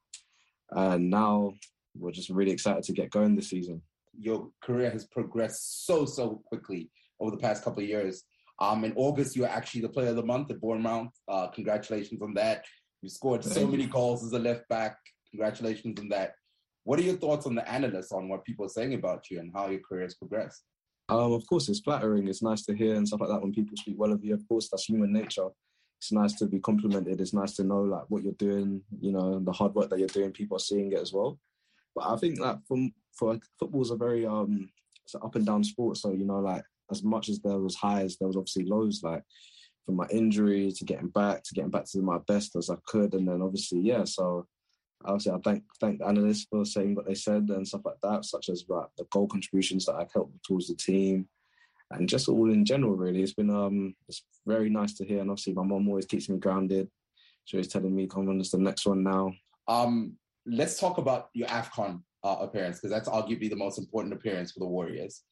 And 0.72 1.10
now 1.10 1.54
we're 1.96 2.12
just 2.12 2.30
really 2.30 2.52
excited 2.52 2.82
to 2.84 2.92
get 2.92 3.10
going 3.10 3.34
this 3.34 3.50
season. 3.50 3.82
Your 4.18 4.48
career 4.62 4.90
has 4.90 5.06
progressed 5.06 5.86
so, 5.86 6.04
so 6.04 6.42
quickly 6.46 6.90
over 7.20 7.30
the 7.30 7.36
past 7.36 7.64
couple 7.64 7.82
of 7.82 7.88
years. 7.88 8.24
Um, 8.60 8.84
in 8.84 8.92
August, 8.96 9.36
you 9.36 9.42
were 9.42 9.48
actually 9.48 9.80
the 9.80 9.88
player 9.88 10.10
of 10.10 10.16
the 10.16 10.22
month 10.22 10.50
at 10.50 10.60
Bournemouth. 10.60 11.12
Uh, 11.28 11.48
congratulations 11.48 12.20
on 12.20 12.34
that. 12.34 12.64
You 13.02 13.08
scored 13.08 13.42
so 13.42 13.66
many 13.66 13.86
goals 13.86 14.24
as 14.24 14.32
a 14.32 14.38
left 14.38 14.68
back. 14.68 14.98
Congratulations 15.30 15.98
on 15.98 16.08
that. 16.10 16.34
What 16.84 16.98
are 16.98 17.02
your 17.02 17.16
thoughts 17.16 17.46
on 17.46 17.54
the 17.54 17.66
analysts 17.70 18.12
on 18.12 18.28
what 18.28 18.44
people 18.44 18.66
are 18.66 18.70
saying 18.70 18.94
about 18.94 19.30
you 19.30 19.38
and 19.38 19.50
how 19.54 19.68
your 19.68 19.80
career 19.80 20.02
has 20.02 20.14
progressed? 20.14 20.64
Um, 21.08 21.32
of 21.32 21.46
course, 21.46 21.68
it's 21.68 21.80
flattering. 21.80 22.28
It's 22.28 22.42
nice 22.42 22.62
to 22.66 22.74
hear 22.74 22.94
and 22.94 23.06
stuff 23.06 23.20
like 23.20 23.30
that 23.30 23.40
when 23.40 23.52
people 23.52 23.76
speak 23.76 23.96
well 23.98 24.12
of 24.12 24.24
you. 24.24 24.34
Of 24.34 24.46
course, 24.48 24.68
that's 24.70 24.84
human 24.84 25.12
nature. 25.12 25.48
It's 26.00 26.12
nice 26.12 26.32
to 26.36 26.46
be 26.46 26.60
complimented. 26.60 27.20
It's 27.20 27.34
nice 27.34 27.52
to 27.56 27.64
know 27.64 27.82
like 27.82 28.04
what 28.08 28.22
you're 28.22 28.32
doing, 28.32 28.82
you 29.00 29.12
know, 29.12 29.38
the 29.38 29.52
hard 29.52 29.74
work 29.74 29.90
that 29.90 29.98
you're 29.98 30.08
doing. 30.08 30.32
People 30.32 30.56
are 30.56 30.60
seeing 30.60 30.92
it 30.92 30.98
as 30.98 31.12
well. 31.12 31.38
But 31.94 32.06
I 32.08 32.16
think 32.16 32.40
like 32.40 32.56
from 32.66 32.94
for 33.12 33.38
football's 33.58 33.90
a 33.90 33.96
very 33.96 34.26
um 34.26 34.70
it's 35.04 35.14
an 35.14 35.20
up 35.22 35.34
and 35.34 35.44
down 35.44 35.62
sport. 35.62 35.98
So 35.98 36.12
you 36.12 36.24
know, 36.24 36.38
like 36.38 36.64
as 36.90 37.02
much 37.02 37.28
as 37.28 37.40
there 37.40 37.58
was 37.58 37.76
highs, 37.76 38.16
there 38.16 38.28
was 38.28 38.36
obviously 38.36 38.64
lows. 38.64 39.02
Like 39.02 39.22
from 39.84 39.96
my 39.96 40.06
injury 40.10 40.72
to 40.72 40.84
getting 40.84 41.08
back 41.08 41.42
to 41.42 41.54
getting 41.54 41.70
back 41.70 41.84
to 41.90 42.00
my 42.00 42.18
best 42.26 42.56
as 42.56 42.70
I 42.70 42.76
could, 42.86 43.12
and 43.12 43.28
then 43.28 43.42
obviously 43.42 43.80
yeah. 43.80 44.04
So 44.04 44.46
obviously 45.04 45.32
I 45.32 45.38
thank 45.44 45.64
thank 45.82 45.98
the 45.98 46.06
analysts 46.06 46.46
for 46.50 46.64
saying 46.64 46.94
what 46.94 47.06
they 47.06 47.14
said 47.14 47.48
and 47.50 47.68
stuff 47.68 47.82
like 47.84 48.00
that, 48.02 48.24
such 48.24 48.48
as 48.48 48.64
like 48.68 48.86
the 48.96 49.04
goal 49.10 49.28
contributions 49.28 49.84
that 49.84 49.96
I've 49.96 50.12
helped 50.14 50.42
towards 50.44 50.68
the 50.68 50.76
team, 50.76 51.28
and 51.90 52.08
just 52.08 52.28
all 52.28 52.50
in 52.50 52.64
general. 52.64 52.94
Really, 52.94 53.22
it's 53.22 53.34
been 53.34 53.50
um 53.50 53.94
it's 54.08 54.22
very 54.46 54.70
nice 54.70 54.94
to 54.94 55.04
hear, 55.04 55.20
and 55.20 55.30
obviously 55.30 55.54
my 55.54 55.62
mom 55.62 55.88
always 55.88 56.06
keeps 56.06 56.28
me 56.28 56.38
grounded. 56.38 56.88
She's 57.44 57.56
always 57.56 57.68
telling 57.68 57.94
me, 57.94 58.06
"Come 58.06 58.28
on, 58.28 58.40
it's 58.40 58.50
the 58.50 58.58
next 58.58 58.86
one 58.86 59.02
now." 59.02 59.32
Um, 59.68 60.16
let's 60.46 60.78
talk 60.78 60.98
about 60.98 61.28
your 61.34 61.48
Afcon 61.48 62.02
uh, 62.24 62.36
appearance 62.40 62.78
because 62.78 62.90
that's 62.90 63.08
arguably 63.08 63.50
the 63.50 63.56
most 63.56 63.78
important 63.78 64.14
appearance 64.14 64.52
for 64.52 64.60
the 64.60 64.66
Warriors. 64.66 65.22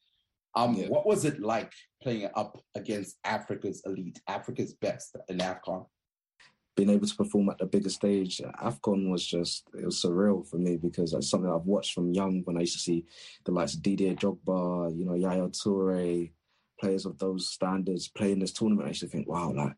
Um, 0.55 0.73
yeah. 0.73 0.87
What 0.87 1.05
was 1.05 1.25
it 1.25 1.39
like 1.39 1.71
playing 2.01 2.29
up 2.35 2.59
against 2.75 3.17
Africa's 3.23 3.83
elite, 3.85 4.19
Africa's 4.27 4.73
best 4.73 5.15
in 5.27 5.37
Afcon? 5.37 5.85
being 6.79 6.91
able 6.91 7.05
to 7.05 7.15
perform 7.15 7.49
at 7.49 7.57
the 7.57 7.65
bigger 7.65 7.89
stage, 7.89 8.39
AFCON 8.63 9.11
was 9.11 9.27
just, 9.27 9.67
it 9.77 9.83
was 9.83 10.01
surreal 10.01 10.47
for 10.47 10.55
me 10.55 10.77
because 10.77 11.13
it's 11.13 11.29
something 11.29 11.51
I've 11.51 11.65
watched 11.65 11.93
from 11.93 12.13
young 12.13 12.41
when 12.45 12.55
I 12.55 12.61
used 12.61 12.71
to 12.71 12.79
see 12.79 13.05
the 13.43 13.51
likes 13.51 13.73
of 13.73 13.81
Didier 13.81 14.15
Drogba, 14.15 14.97
you 14.97 15.03
know, 15.03 15.13
Yaya 15.13 15.49
Toure, 15.49 16.31
players 16.79 17.05
of 17.05 17.17
those 17.17 17.47
standards 17.47 18.07
playing 18.07 18.39
this 18.39 18.53
tournament. 18.53 18.87
I 18.87 18.89
actually 18.89 19.09
think, 19.09 19.27
wow, 19.27 19.51
like 19.51 19.73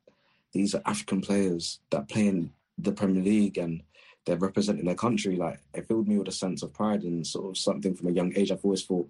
these 0.53 0.75
are 0.75 0.81
African 0.85 1.21
players 1.21 1.79
that 1.89 2.09
play 2.09 2.27
in 2.27 2.51
the 2.77 2.91
Premier 2.91 3.23
League 3.23 3.57
and 3.57 3.83
they're 4.25 4.37
representing 4.37 4.85
their 4.85 4.95
country. 4.95 5.35
Like 5.35 5.59
it 5.73 5.87
filled 5.87 6.07
me 6.07 6.17
with 6.17 6.27
a 6.27 6.31
sense 6.31 6.63
of 6.63 6.73
pride 6.73 7.03
and 7.03 7.25
sort 7.25 7.49
of 7.49 7.57
something 7.57 7.95
from 7.95 8.09
a 8.09 8.11
young 8.11 8.33
age. 8.35 8.51
I've 8.51 8.63
always 8.63 8.83
thought, 8.83 9.09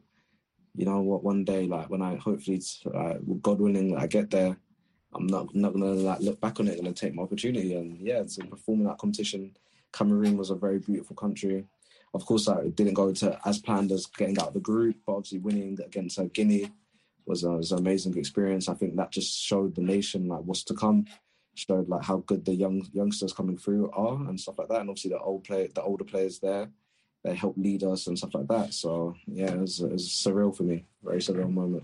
you 0.75 0.85
know 0.85 1.01
what, 1.01 1.23
one 1.23 1.43
day, 1.43 1.67
like 1.67 1.89
when 1.89 2.01
I 2.01 2.15
hopefully, 2.15 2.61
uh, 2.93 3.15
God 3.41 3.59
willing, 3.59 3.97
I 3.97 4.07
get 4.07 4.29
there, 4.29 4.57
I'm 5.13 5.27
not 5.27 5.53
not 5.53 5.73
gonna 5.73 5.91
like 5.91 6.21
look 6.21 6.39
back 6.39 6.59
on 6.59 6.67
it. 6.67 6.79
and 6.79 6.95
take 6.95 7.13
my 7.13 7.23
opportunity. 7.23 7.75
And 7.75 7.99
yeah, 7.99 8.23
to 8.23 8.45
perform 8.45 8.79
in 8.79 8.85
that 8.85 8.97
competition, 8.97 9.55
Cameroon 9.91 10.37
was 10.37 10.49
a 10.49 10.55
very 10.55 10.79
beautiful 10.79 11.15
country. 11.15 11.65
Of 12.13 12.25
course, 12.25 12.47
I 12.47 12.67
didn't 12.69 12.93
go 12.93 13.11
to 13.13 13.39
as 13.45 13.59
planned 13.59 13.91
as 13.91 14.05
getting 14.05 14.39
out 14.39 14.49
of 14.49 14.53
the 14.53 14.59
group, 14.59 14.97
but 15.05 15.15
obviously 15.15 15.39
winning 15.39 15.77
against 15.83 16.19
uh, 16.19 16.25
Guinea 16.33 16.71
was, 17.25 17.43
uh, 17.45 17.51
was 17.51 17.71
an 17.71 17.79
amazing 17.79 18.17
experience. 18.17 18.69
I 18.69 18.73
think 18.73 18.95
that 18.95 19.11
just 19.11 19.39
showed 19.39 19.75
the 19.75 19.81
nation 19.81 20.27
like 20.27 20.41
what's 20.41 20.63
to 20.65 20.73
come, 20.73 21.05
showed 21.55 21.89
like 21.89 22.03
how 22.03 22.17
good 22.17 22.45
the 22.45 22.53
young 22.53 22.87
youngsters 22.93 23.33
coming 23.33 23.57
through 23.57 23.91
are 23.91 24.15
and 24.15 24.39
stuff 24.39 24.57
like 24.57 24.69
that. 24.69 24.81
And 24.81 24.89
obviously 24.89 25.11
the 25.11 25.19
old 25.19 25.43
play, 25.43 25.69
the 25.73 25.81
older 25.81 26.03
players 26.03 26.39
there, 26.39 26.69
they 27.23 27.35
helped 27.35 27.59
lead 27.59 27.83
us 27.83 28.07
and 28.07 28.17
stuff 28.17 28.33
like 28.33 28.47
that. 28.47 28.73
So 28.73 29.15
yeah, 29.27 29.51
it 29.51 29.59
was, 29.59 29.79
it 29.79 29.91
was 29.91 30.07
surreal 30.09 30.55
for 30.55 30.63
me, 30.63 30.85
very 31.03 31.19
surreal 31.19 31.51
moment 31.51 31.83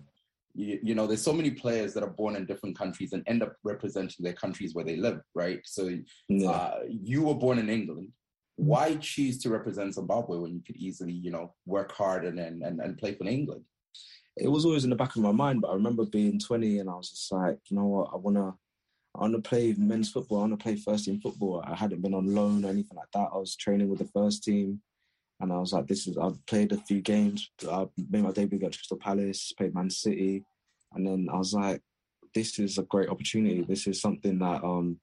you, 0.57 0.79
you, 0.81 0.95
know 0.95 1.05
there's 1.05 1.21
so 1.21 1.33
many 1.33 1.51
players 1.51 1.93
that 1.93 2.03
are 2.03 2.09
born 2.09 2.35
in 2.35 2.45
different 2.45 2.77
countries 2.77 3.13
and 3.13 3.23
end 3.27 3.43
up 3.43 3.55
representing 3.63 4.23
their 4.23 4.33
countries 4.33 4.73
where 4.73 4.83
they 4.83 4.95
live 4.95 5.21
right 5.35 5.61
so 5.63 5.89
yeah. 6.27 6.49
uh, 6.49 6.79
you 6.89 7.21
were 7.21 7.35
born 7.35 7.59
in 7.59 7.69
england 7.69 8.09
why 8.55 8.95
choose 8.95 9.37
to 9.37 9.49
represent 9.49 9.93
zimbabwe 9.93 10.37
when 10.37 10.53
you 10.53 10.61
could 10.65 10.75
easily 10.75 11.13
you 11.13 11.29
know 11.29 11.53
work 11.65 11.91
hard 11.91 12.25
and 12.25 12.39
and, 12.39 12.63
and 12.63 12.97
play 12.97 13.13
for 13.13 13.27
england 13.27 13.63
it 14.39 14.47
was 14.47 14.65
always 14.65 14.83
in 14.83 14.89
the 14.89 14.95
back 14.95 15.15
of 15.15 15.21
my 15.21 15.31
mind 15.31 15.61
but 15.61 15.69
i 15.69 15.73
remember 15.73 16.05
being 16.05 16.39
20 16.39 16.79
and 16.79 16.89
i 16.89 16.93
was 16.95 17.09
just 17.09 17.31
like 17.31 17.57
you 17.69 17.77
know 17.77 17.85
what 17.85 18.09
i 18.13 18.15
want 18.15 18.35
to 18.35 18.53
I 19.17 19.21
want 19.21 19.33
to 19.33 19.49
play 19.49 19.73
men's 19.77 20.11
football. 20.11 20.37
I 20.37 20.41
want 20.41 20.59
to 20.59 20.63
play 20.63 20.75
first 20.75 21.05
team 21.05 21.19
football. 21.19 21.63
I 21.65 21.75
hadn't 21.75 22.01
been 22.01 22.13
on 22.13 22.35
loan 22.35 22.63
or 22.63 22.69
anything 22.69 22.97
like 22.97 23.11
that. 23.13 23.29
I 23.33 23.37
was 23.37 23.55
training 23.55 23.89
with 23.89 23.97
the 23.99 24.05
first 24.05 24.43
team. 24.43 24.81
And 25.39 25.51
I 25.51 25.57
was 25.57 25.73
like, 25.73 25.87
this 25.87 26.07
is, 26.07 26.17
I've 26.17 26.43
played 26.45 26.71
a 26.71 26.77
few 26.77 27.01
games. 27.01 27.49
I 27.69 27.87
made 28.09 28.23
my 28.23 28.31
debut 28.31 28.57
against 28.57 28.79
Crystal 28.79 28.97
Palace, 28.97 29.53
played 29.57 29.73
Man 29.73 29.89
City. 29.89 30.43
And 30.93 31.05
then 31.05 31.29
I 31.31 31.37
was 31.37 31.53
like, 31.53 31.81
this 32.35 32.59
is 32.59 32.77
a 32.77 32.83
great 32.83 33.09
opportunity. 33.09 33.63
This 33.63 33.87
is 33.87 34.01
something 34.01 34.37
that, 34.39 34.63
um, 34.63 34.99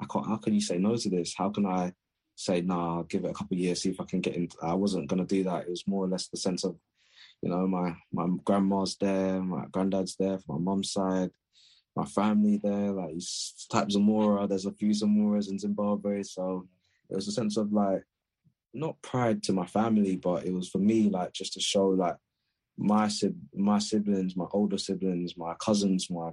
I 0.00 0.06
can't, 0.06 0.26
how 0.26 0.36
can 0.36 0.54
you 0.54 0.60
say 0.60 0.76
no 0.76 0.96
to 0.96 1.08
this? 1.08 1.34
How 1.36 1.50
can 1.50 1.64
I 1.64 1.92
say, 2.34 2.60
nah, 2.60 2.96
I'll 2.96 3.04
give 3.04 3.24
it 3.24 3.30
a 3.30 3.34
couple 3.34 3.56
years, 3.56 3.82
see 3.82 3.90
if 3.90 4.00
I 4.00 4.04
can 4.04 4.20
get 4.20 4.36
in. 4.36 4.48
I 4.62 4.74
wasn't 4.74 5.08
going 5.08 5.24
to 5.24 5.34
do 5.34 5.44
that. 5.44 5.64
It 5.64 5.70
was 5.70 5.86
more 5.86 6.04
or 6.04 6.08
less 6.08 6.28
the 6.28 6.36
sense 6.36 6.64
of, 6.64 6.76
you 7.44 7.50
know, 7.50 7.66
my, 7.66 7.94
my 8.10 8.26
grandma's 8.42 8.96
there, 8.96 9.42
my 9.42 9.66
granddad's 9.70 10.16
there 10.16 10.38
my 10.48 10.56
mum's 10.56 10.92
side, 10.92 11.30
my 11.94 12.06
family 12.06 12.58
there, 12.64 12.90
like 12.90 13.16
type 13.70 13.88
Zemura, 13.88 14.48
there's 14.48 14.64
a 14.64 14.72
few 14.72 14.92
Zemuras 14.92 15.50
in 15.50 15.58
Zimbabwe. 15.58 16.22
So 16.22 16.66
it 17.10 17.14
was 17.14 17.28
a 17.28 17.32
sense 17.32 17.58
of 17.58 17.70
like, 17.70 18.02
not 18.72 19.00
pride 19.02 19.42
to 19.42 19.52
my 19.52 19.66
family, 19.66 20.16
but 20.16 20.46
it 20.46 20.54
was 20.54 20.70
for 20.70 20.78
me, 20.78 21.10
like, 21.10 21.34
just 21.34 21.52
to 21.52 21.60
show 21.60 21.88
like 21.88 22.16
my 22.78 23.10
my 23.54 23.78
siblings, 23.78 24.36
my 24.36 24.46
older 24.52 24.78
siblings, 24.78 25.36
my 25.36 25.52
cousins, 25.60 26.08
my, 26.10 26.30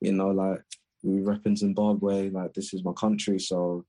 you 0.00 0.12
know, 0.12 0.30
like 0.30 0.62
we 1.02 1.22
rep 1.22 1.42
Zimbabwe, 1.56 2.30
like 2.30 2.54
this 2.54 2.72
is 2.72 2.84
my 2.84 2.92
country. 2.92 3.40
So 3.40 3.84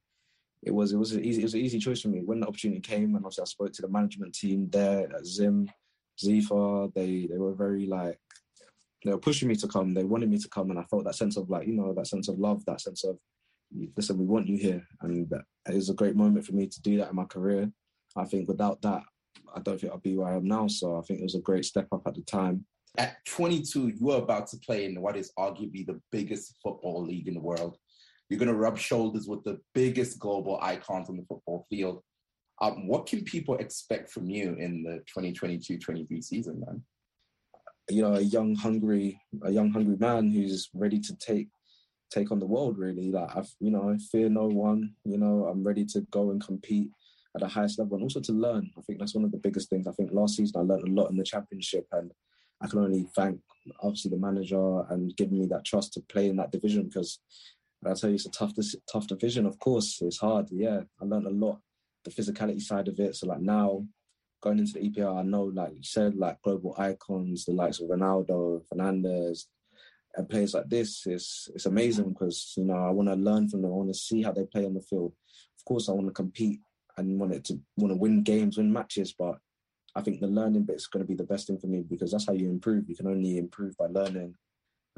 it 0.63 0.73
was 0.73 0.91
it 0.91 0.97
was 0.97 1.11
an 1.11 1.23
easy 1.23 1.41
it 1.41 1.45
was 1.45 1.53
an 1.53 1.61
easy 1.61 1.77
choice 1.77 2.01
for 2.01 2.07
me. 2.07 2.21
When 2.25 2.39
the 2.39 2.47
opportunity 2.47 2.81
came, 2.81 3.15
and 3.15 3.23
obviously 3.23 3.43
I 3.43 3.45
spoke 3.45 3.73
to 3.73 3.83
the 3.83 3.89
management 3.89 4.33
team 4.33 4.69
there 4.71 5.07
at 5.15 5.25
Zim, 5.25 5.69
Zifa, 6.21 6.93
they 6.93 7.27
they 7.29 7.37
were 7.37 7.53
very 7.53 7.85
like 7.85 8.19
they 9.03 9.11
were 9.11 9.17
pushing 9.17 9.47
me 9.47 9.55
to 9.55 9.67
come. 9.67 9.93
They 9.93 10.03
wanted 10.03 10.29
me 10.29 10.37
to 10.37 10.49
come, 10.49 10.69
and 10.69 10.79
I 10.79 10.83
felt 10.83 11.05
that 11.05 11.15
sense 11.15 11.37
of 11.37 11.49
like 11.49 11.67
you 11.67 11.73
know 11.73 11.93
that 11.93 12.07
sense 12.07 12.27
of 12.27 12.39
love, 12.39 12.63
that 12.65 12.81
sense 12.81 13.03
of 13.03 13.17
listen, 13.97 14.17
we 14.17 14.25
want 14.25 14.47
you 14.47 14.57
here, 14.57 14.85
and 15.01 15.31
it 15.67 15.75
was 15.75 15.89
a 15.89 15.95
great 15.95 16.15
moment 16.15 16.45
for 16.45 16.53
me 16.53 16.67
to 16.67 16.81
do 16.81 16.97
that 16.97 17.09
in 17.09 17.15
my 17.15 17.25
career. 17.25 17.71
I 18.15 18.25
think 18.25 18.47
without 18.47 18.81
that, 18.83 19.03
I 19.55 19.59
don't 19.59 19.79
think 19.79 19.93
I'd 19.93 20.03
be 20.03 20.15
where 20.15 20.27
I 20.27 20.35
am 20.35 20.47
now. 20.47 20.67
So 20.67 20.97
I 20.97 21.01
think 21.01 21.19
it 21.19 21.23
was 21.23 21.35
a 21.35 21.41
great 21.41 21.65
step 21.65 21.87
up 21.91 22.03
at 22.05 22.15
the 22.15 22.21
time. 22.21 22.65
At 22.97 23.17
22, 23.25 23.87
you 23.87 23.95
were 23.99 24.17
about 24.17 24.47
to 24.47 24.57
play 24.57 24.85
in 24.85 25.01
what 25.01 25.17
is 25.17 25.31
arguably 25.37 25.85
the 25.85 25.99
biggest 26.11 26.57
football 26.61 27.03
league 27.03 27.27
in 27.27 27.33
the 27.33 27.39
world. 27.39 27.77
You're 28.29 28.39
going 28.39 28.51
to 28.51 28.55
rub 28.55 28.77
shoulders 28.77 29.27
with 29.27 29.43
the 29.43 29.59
biggest 29.73 30.19
global 30.19 30.59
icons 30.61 31.09
on 31.09 31.17
the 31.17 31.25
football 31.27 31.65
field. 31.69 32.03
Um, 32.61 32.87
what 32.87 33.07
can 33.07 33.23
people 33.23 33.55
expect 33.57 34.09
from 34.09 34.29
you 34.29 34.55
in 34.55 34.83
the 34.83 35.03
2022-23 35.15 36.23
season, 36.23 36.63
man? 36.65 36.81
You 37.89 38.03
know, 38.03 38.15
a 38.15 38.21
young, 38.21 38.55
hungry, 38.55 39.19
a 39.43 39.51
young, 39.51 39.71
hungry 39.71 39.97
man 39.97 40.31
who's 40.31 40.69
ready 40.73 40.99
to 40.99 41.15
take 41.17 41.49
take 42.11 42.31
on 42.31 42.39
the 42.39 42.45
world. 42.45 42.77
Really, 42.77 43.11
like 43.11 43.35
I've, 43.35 43.49
you 43.59 43.71
know, 43.71 43.89
I 43.89 43.97
fear 44.11 44.29
no 44.29 44.47
one. 44.47 44.93
You 45.03 45.17
know, 45.17 45.47
I'm 45.51 45.63
ready 45.63 45.83
to 45.85 46.01
go 46.11 46.31
and 46.31 46.41
compete 46.41 46.89
at 47.35 47.41
the 47.41 47.47
highest 47.47 47.79
level 47.79 47.95
and 47.95 48.03
also 48.03 48.21
to 48.21 48.31
learn. 48.31 48.69
I 48.77 48.81
think 48.81 48.99
that's 48.99 49.15
one 49.15 49.25
of 49.25 49.31
the 49.31 49.37
biggest 49.37 49.69
things. 49.69 49.87
I 49.87 49.91
think 49.91 50.11
last 50.13 50.37
season 50.37 50.61
I 50.61 50.63
learned 50.63 50.87
a 50.87 50.91
lot 50.91 51.09
in 51.09 51.17
the 51.17 51.23
championship 51.23 51.87
and 51.91 52.11
I 52.61 52.67
can 52.67 52.79
only 52.79 53.07
thank 53.15 53.39
obviously 53.81 54.11
the 54.11 54.17
manager 54.17 54.81
and 54.89 55.15
giving 55.17 55.39
me 55.39 55.47
that 55.47 55.65
trust 55.65 55.93
to 55.93 56.01
play 56.01 56.29
in 56.29 56.35
that 56.37 56.51
division 56.51 56.83
because 56.83 57.19
I 57.85 57.93
tell 57.93 58.09
you 58.09 58.15
it's 58.15 58.25
a 58.25 58.31
tough 58.31 58.53
tough 58.91 59.07
division. 59.07 59.45
Of 59.45 59.59
course, 59.59 59.99
it's 60.01 60.19
hard. 60.19 60.47
Yeah, 60.51 60.81
I 61.01 61.05
learned 61.05 61.27
a 61.27 61.31
lot, 61.31 61.59
the 62.03 62.11
physicality 62.11 62.61
side 62.61 62.87
of 62.87 62.99
it. 62.99 63.15
So 63.15 63.27
like 63.27 63.41
now, 63.41 63.85
going 64.41 64.59
into 64.59 64.73
the 64.73 64.89
EPL, 64.89 65.19
I 65.19 65.23
know 65.23 65.43
like 65.43 65.73
you 65.75 65.83
said, 65.83 66.15
like 66.15 66.41
global 66.41 66.75
icons, 66.77 67.45
the 67.45 67.53
likes 67.53 67.79
of 67.79 67.89
Ronaldo, 67.89 68.61
Fernandes, 68.71 69.45
and 70.15 70.29
players 70.29 70.53
like 70.53 70.69
this. 70.69 71.05
It's 71.05 71.49
it's 71.53 71.65
amazing 71.65 72.09
because 72.09 72.53
you 72.57 72.65
know 72.65 72.75
I 72.75 72.91
want 72.91 73.09
to 73.09 73.15
learn 73.15 73.49
from 73.49 73.61
them. 73.61 73.71
I 73.71 73.75
want 73.75 73.89
to 73.89 73.99
see 73.99 74.21
how 74.21 74.31
they 74.31 74.45
play 74.45 74.65
on 74.65 74.73
the 74.73 74.81
field. 74.81 75.13
Of 75.57 75.65
course, 75.65 75.89
I 75.89 75.93
want 75.93 76.07
to 76.07 76.13
compete 76.13 76.59
and 76.97 77.19
wanted 77.19 77.43
to 77.45 77.59
want 77.77 77.93
to 77.93 77.97
win 77.97 78.23
games, 78.23 78.57
win 78.57 78.71
matches. 78.71 79.13
But 79.17 79.37
I 79.95 80.01
think 80.01 80.19
the 80.19 80.27
learning 80.27 80.63
bit 80.63 80.75
is 80.75 80.87
going 80.87 81.03
to 81.03 81.07
be 81.07 81.15
the 81.15 81.23
best 81.23 81.47
thing 81.47 81.57
for 81.57 81.67
me 81.67 81.83
because 81.87 82.11
that's 82.11 82.27
how 82.27 82.33
you 82.33 82.49
improve. 82.49 82.89
You 82.89 82.95
can 82.95 83.07
only 83.07 83.37
improve 83.37 83.77
by 83.77 83.87
learning 83.87 84.35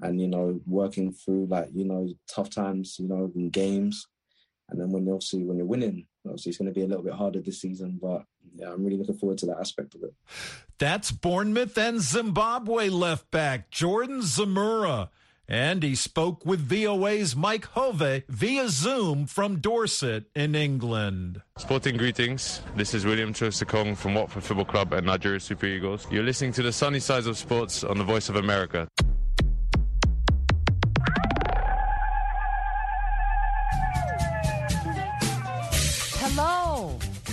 and 0.01 0.19
you 0.19 0.27
know 0.27 0.59
working 0.65 1.13
through 1.13 1.47
like 1.49 1.69
you 1.73 1.85
know 1.85 2.09
tough 2.29 2.49
times, 2.49 2.97
you 2.99 3.07
know, 3.07 3.31
in 3.35 3.49
games. 3.49 4.07
And 4.69 4.79
then 4.79 4.89
when 4.89 5.05
you 5.05 5.13
obviously 5.13 5.43
when 5.43 5.57
you're 5.57 5.65
winning, 5.65 6.07
obviously 6.25 6.49
it's 6.51 6.57
going 6.57 6.73
to 6.73 6.73
be 6.73 6.83
a 6.83 6.87
little 6.87 7.03
bit 7.03 7.13
harder 7.13 7.41
this 7.41 7.61
season. 7.61 7.99
But 8.01 8.25
yeah, 8.55 8.71
I'm 8.71 8.83
really 8.83 8.97
looking 8.97 9.17
forward 9.17 9.37
to 9.39 9.45
that 9.47 9.59
aspect 9.59 9.95
of 9.95 10.03
it. 10.03 10.13
That's 10.77 11.11
Bournemouth 11.11 11.77
and 11.77 12.01
Zimbabwe 12.01 12.89
left 12.89 13.31
back 13.31 13.69
Jordan 13.71 14.21
Zemura. 14.21 15.09
And 15.47 15.83
he 15.83 15.93
spoke 15.93 16.43
with 16.43 16.67
VOA's 16.67 17.35
Mike 17.35 17.65
Hove 17.65 18.23
via 18.27 18.67
Zoom 18.67 19.27
from 19.27 19.59
Dorset 19.59 20.23
in 20.33 20.55
England. 20.55 21.43
Sporting 21.59 21.97
greetings. 21.97 22.61
This 22.75 22.95
is 22.95 23.05
William 23.05 23.31
Troost-Ekong 23.31 23.95
from 23.95 24.15
Watford 24.15 24.43
Football 24.43 24.65
Club 24.65 24.93
and 24.93 25.05
Nigeria 25.05 25.39
Super 25.39 25.67
Eagles. 25.67 26.07
You're 26.09 26.23
listening 26.23 26.51
to 26.53 26.63
the 26.63 26.71
sunny 26.71 26.99
sides 26.99 27.27
of 27.27 27.37
sports 27.37 27.83
on 27.83 27.99
the 27.99 28.03
Voice 28.03 28.27
of 28.27 28.37
America. 28.37 28.87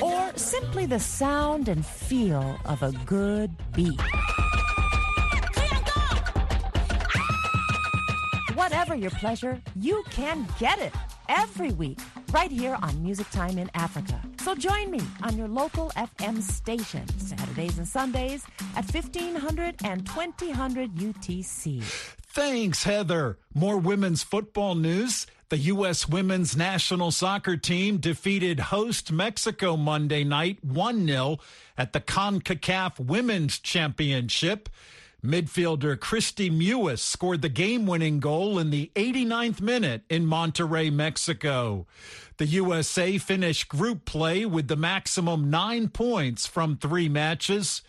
Or 0.00 0.32
simply 0.36 0.86
the 0.86 1.00
sound 1.00 1.68
and 1.68 1.84
feel 1.84 2.56
of 2.64 2.82
a 2.82 2.92
good 3.04 3.50
beat. 3.72 4.00
Whatever 8.54 8.94
your 8.94 9.10
pleasure, 9.10 9.60
you 9.74 10.04
can 10.10 10.46
get 10.60 10.78
it 10.78 10.92
every 11.28 11.72
week 11.72 11.98
right 12.32 12.50
here 12.50 12.78
on 12.80 13.02
Music 13.02 13.28
Time 13.30 13.58
in 13.58 13.68
Africa. 13.74 14.20
So 14.40 14.54
join 14.54 14.90
me 14.90 15.00
on 15.22 15.36
your 15.36 15.48
local 15.48 15.90
FM 15.96 16.40
station 16.40 17.08
Saturdays 17.18 17.78
and 17.78 17.88
Sundays 17.88 18.44
at 18.76 18.84
1500 18.84 19.76
and 19.84 20.06
2000 20.06 20.90
UTC. 20.90 21.82
Thanks, 21.82 22.84
Heather. 22.84 23.38
More 23.52 23.78
women's 23.78 24.22
football 24.22 24.74
news. 24.74 25.26
The 25.50 25.58
U.S. 25.58 26.08
women's 26.08 26.56
national 26.56 27.10
soccer 27.10 27.56
team 27.56 27.98
defeated 27.98 28.60
host 28.60 29.12
Mexico 29.12 29.76
Monday 29.76 30.24
night 30.24 30.64
1 30.64 31.06
0 31.06 31.38
at 31.76 31.92
the 31.92 32.00
CONCACAF 32.00 32.98
Women's 32.98 33.58
Championship. 33.58 34.70
Midfielder 35.22 35.96
Kristie 35.96 36.50
Mewis 36.50 36.98
scored 36.98 37.40
the 37.40 37.48
game 37.48 37.86
winning 37.86 38.20
goal 38.20 38.58
in 38.58 38.70
the 38.70 38.90
89th 38.94 39.60
minute 39.60 40.02
in 40.10 40.26
Monterrey, 40.26 40.92
Mexico. 40.92 41.86
The 42.36 42.46
USA 42.46 43.16
finished 43.18 43.68
group 43.68 44.04
play 44.04 44.44
with 44.44 44.68
the 44.68 44.76
maximum 44.76 45.50
nine 45.50 45.88
points 45.88 46.46
from 46.46 46.76
three 46.76 47.08
matches. 47.08 47.82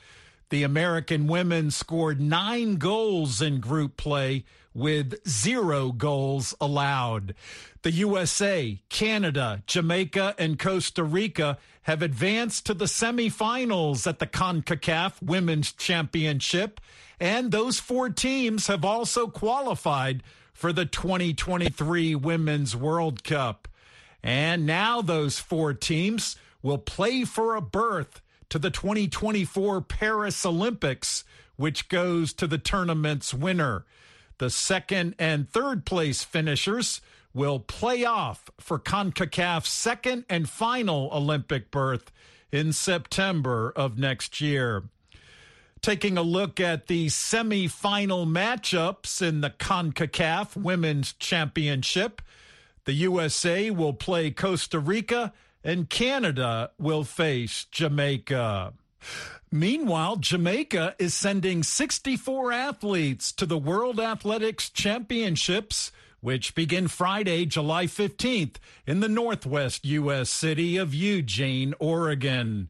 The 0.50 0.64
American 0.64 1.28
women 1.28 1.72
scored 1.72 2.22
nine 2.22 2.76
goals 2.76 3.42
in 3.42 3.60
group 3.60 3.98
play 3.98 4.46
with 4.76 5.26
zero 5.28 5.92
goals 5.92 6.54
allowed. 6.60 7.34
The 7.82 7.92
USA, 7.92 8.80
Canada, 8.90 9.64
Jamaica, 9.66 10.36
and 10.38 10.60
Costa 10.60 11.04
Rica 11.04 11.58
have 11.84 12.02
advanced 12.02 12.66
to 12.66 12.74
the 12.74 12.86
semifinals 12.86 14.06
at 14.06 14.20
the 14.20 14.28
CONCACAF 14.28 15.22
Women's 15.24 15.72
Championship, 15.72 16.82
and 17.20 17.52
those 17.52 17.80
four 17.80 18.10
teams 18.10 18.68
have 18.68 18.84
also 18.84 19.28
qualified 19.28 20.22
for 20.54 20.74
the 20.74 20.86
2023 20.86 22.16
Women's 22.16 22.76
World 22.76 23.24
Cup. 23.24 23.68
And 24.22 24.66
now 24.66 25.02
those 25.02 25.40
four 25.40 25.74
teams 25.74 26.36
will 26.62 26.80
play 26.80 27.24
for 27.24 27.56
a 27.56 27.62
berth 27.62 28.22
to 28.50 28.58
the 28.58 28.72
2024 28.72 29.82
Paris 29.82 30.46
Olympics, 30.46 31.24
which 31.56 31.88
goes 31.88 32.34
to 32.34 32.48
the 32.48 32.58
tournament's 32.58 33.34
winner. 33.34 33.86
The 34.38 34.50
second 34.50 35.16
and 35.18 35.50
third 35.50 35.86
place 35.86 36.24
finishers 36.24 37.02
will 37.34 37.60
play 37.60 38.06
off 38.06 38.50
for 38.60 38.80
CONCACAF's 38.80 39.70
second 39.70 40.26
and 40.30 40.50
final 40.50 41.10
Olympic 41.12 41.72
berth 41.72 42.12
in 42.52 42.72
September 42.74 43.74
of 43.76 43.98
next 43.98 44.40
year. 44.40 44.84
Taking 45.82 46.18
a 46.18 46.24
look 46.24 46.60
at 46.60 46.88
the 46.88 47.08
semifinal 47.08 48.26
matchups 48.26 49.22
in 49.22 49.42
the 49.42 49.52
CONCACAF 49.52 50.56
Women's 50.56 51.14
Championship, 51.14 52.22
the 52.86 52.94
USA 52.94 53.70
will 53.70 53.94
play 53.94 54.32
Costa 54.32 54.80
Rica 54.80 55.34
and 55.64 55.90
Canada 55.90 56.72
will 56.78 57.04
face 57.04 57.66
Jamaica. 57.72 58.74
Meanwhile, 59.56 60.18
Jamaica 60.18 60.96
is 61.00 61.14
sending 61.14 61.64
64 61.64 62.52
athletes 62.52 63.32
to 63.32 63.46
the 63.46 63.58
World 63.58 64.02
Athletics 64.02 64.70
Championships 64.70 65.94
which 66.20 66.56
begin 66.56 66.90
Friday, 66.90 67.46
July 67.46 67.86
15th 67.86 68.56
in 68.86 69.00
the 69.00 69.08
northwest 69.08 69.86
U.S. 69.86 70.30
city 70.30 70.76
of 70.76 70.94
Eugene, 70.94 71.74
Oregon. 71.80 72.68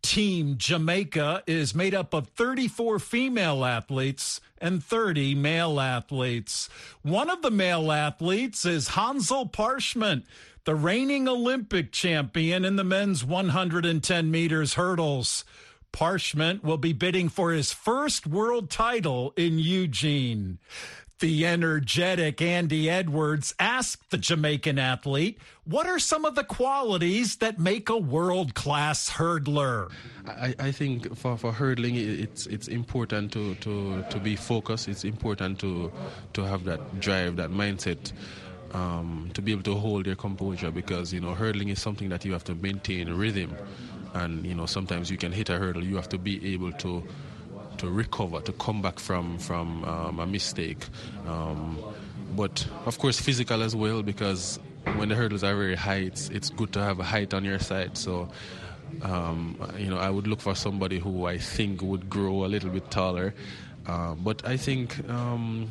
Team 0.00 0.58
Jamaica 0.58 1.42
is 1.46 1.74
made 1.74 1.94
up 1.94 2.14
of 2.14 2.28
34 2.28 3.00
female 3.00 3.64
athletes 3.64 4.40
and 4.58 4.84
30 4.84 5.34
male 5.34 5.80
athletes. 5.80 6.68
One 7.02 7.30
of 7.30 7.42
the 7.42 7.50
male 7.50 7.90
athletes 7.90 8.64
is 8.64 8.88
Hansel 8.88 9.46
Parchment, 9.46 10.24
the 10.64 10.76
reigning 10.76 11.26
Olympic 11.26 11.90
champion 11.90 12.64
in 12.64 12.76
the 12.76 12.84
men's 12.84 13.24
110 13.24 14.30
meters 14.30 14.74
hurdles. 14.74 15.44
Parchment 15.92 16.62
will 16.62 16.78
be 16.78 16.92
bidding 16.92 17.28
for 17.28 17.52
his 17.52 17.72
first 17.72 18.26
world 18.26 18.70
title 18.70 19.32
in 19.36 19.58
Eugene. 19.58 20.58
The 21.20 21.46
energetic 21.46 22.40
Andy 22.40 22.88
Edwards 22.88 23.52
asked 23.58 24.10
the 24.10 24.18
Jamaican 24.18 24.78
athlete, 24.78 25.40
What 25.64 25.88
are 25.88 25.98
some 25.98 26.24
of 26.24 26.36
the 26.36 26.44
qualities 26.44 27.36
that 27.36 27.58
make 27.58 27.88
a 27.88 27.96
world 27.96 28.54
class 28.54 29.10
hurdler? 29.10 29.90
I, 30.28 30.54
I, 30.60 30.70
think 30.70 31.16
for, 31.16 31.36
for 31.36 31.50
hurdling, 31.50 31.96
it's 31.96 32.46
it's 32.46 32.68
important 32.68 33.32
to, 33.32 33.56
to, 33.56 34.04
to 34.08 34.20
be 34.20 34.36
focused. 34.36 34.86
It's 34.86 35.02
important 35.02 35.58
to, 35.58 35.90
to 36.34 36.42
have 36.42 36.62
that 36.64 37.00
drive, 37.00 37.34
that 37.36 37.50
mindset. 37.50 38.12
Um, 38.74 39.30
to 39.32 39.40
be 39.40 39.52
able 39.52 39.62
to 39.62 39.74
hold 39.74 40.04
your 40.04 40.14
composure 40.14 40.70
because 40.70 41.10
you 41.10 41.22
know 41.22 41.32
hurdling 41.32 41.70
is 41.70 41.80
something 41.80 42.10
that 42.10 42.26
you 42.26 42.34
have 42.34 42.44
to 42.44 42.54
maintain 42.54 43.08
rhythm 43.10 43.56
and 44.18 44.44
you 44.44 44.54
know 44.54 44.66
sometimes 44.66 45.10
you 45.10 45.16
can 45.16 45.32
hit 45.32 45.48
a 45.48 45.56
hurdle 45.56 45.82
you 45.82 45.96
have 45.96 46.08
to 46.08 46.18
be 46.18 46.54
able 46.54 46.72
to 46.72 47.02
to 47.78 47.88
recover, 47.88 48.40
to 48.40 48.52
come 48.52 48.82
back 48.82 48.98
from 48.98 49.38
from 49.38 49.84
um, 49.84 50.18
a 50.18 50.26
mistake. 50.26 50.84
Um, 51.26 51.78
but 52.36 52.66
of 52.86 52.98
course, 52.98 53.20
physical 53.20 53.62
as 53.62 53.74
well, 53.74 54.02
because 54.02 54.58
when 54.96 55.08
the 55.08 55.14
hurdles 55.14 55.42
are 55.42 55.54
very 55.54 55.74
high, 55.74 55.96
it's, 56.10 56.28
it's 56.28 56.50
good 56.50 56.72
to 56.74 56.80
have 56.80 57.00
a 57.00 57.04
height 57.04 57.32
on 57.34 57.44
your 57.44 57.58
side. 57.58 57.96
So, 57.96 58.28
um, 59.02 59.56
you 59.78 59.88
know, 59.88 59.98
I 59.98 60.10
would 60.10 60.26
look 60.26 60.40
for 60.40 60.54
somebody 60.54 60.98
who 60.98 61.26
I 61.26 61.38
think 61.38 61.82
would 61.82 62.10
grow 62.10 62.44
a 62.44 62.48
little 62.48 62.70
bit 62.70 62.90
taller. 62.90 63.34
Uh, 63.86 64.14
but 64.14 64.46
I 64.46 64.56
think, 64.56 65.08
um, 65.08 65.70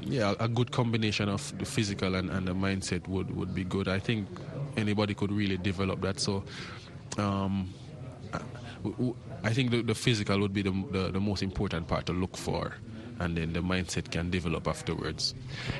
yeah, 0.00 0.34
a 0.40 0.48
good 0.48 0.72
combination 0.72 1.28
of 1.28 1.56
the 1.58 1.64
physical 1.64 2.16
and, 2.16 2.28
and 2.30 2.48
the 2.48 2.54
mindset 2.54 3.06
would, 3.06 3.34
would 3.36 3.54
be 3.54 3.64
good. 3.64 3.88
I 3.88 3.98
think 4.00 4.28
anybody 4.76 5.14
could 5.14 5.32
really 5.32 5.56
develop 5.56 6.00
that. 6.02 6.18
So, 6.18 6.42
um, 7.18 7.72
I 9.42 9.52
think 9.52 9.70
the, 9.70 9.82
the 9.82 9.94
physical 9.94 10.40
would 10.40 10.52
be 10.52 10.62
the, 10.62 10.84
the, 10.90 11.10
the 11.12 11.20
most 11.20 11.42
important 11.42 11.88
part 11.88 12.06
to 12.06 12.12
look 12.12 12.36
for 12.36 12.74
and 13.20 13.36
then 13.36 13.52
the 13.52 13.60
mindset 13.60 14.10
can 14.10 14.30
develop 14.30 14.66
afterwards. 14.66 15.34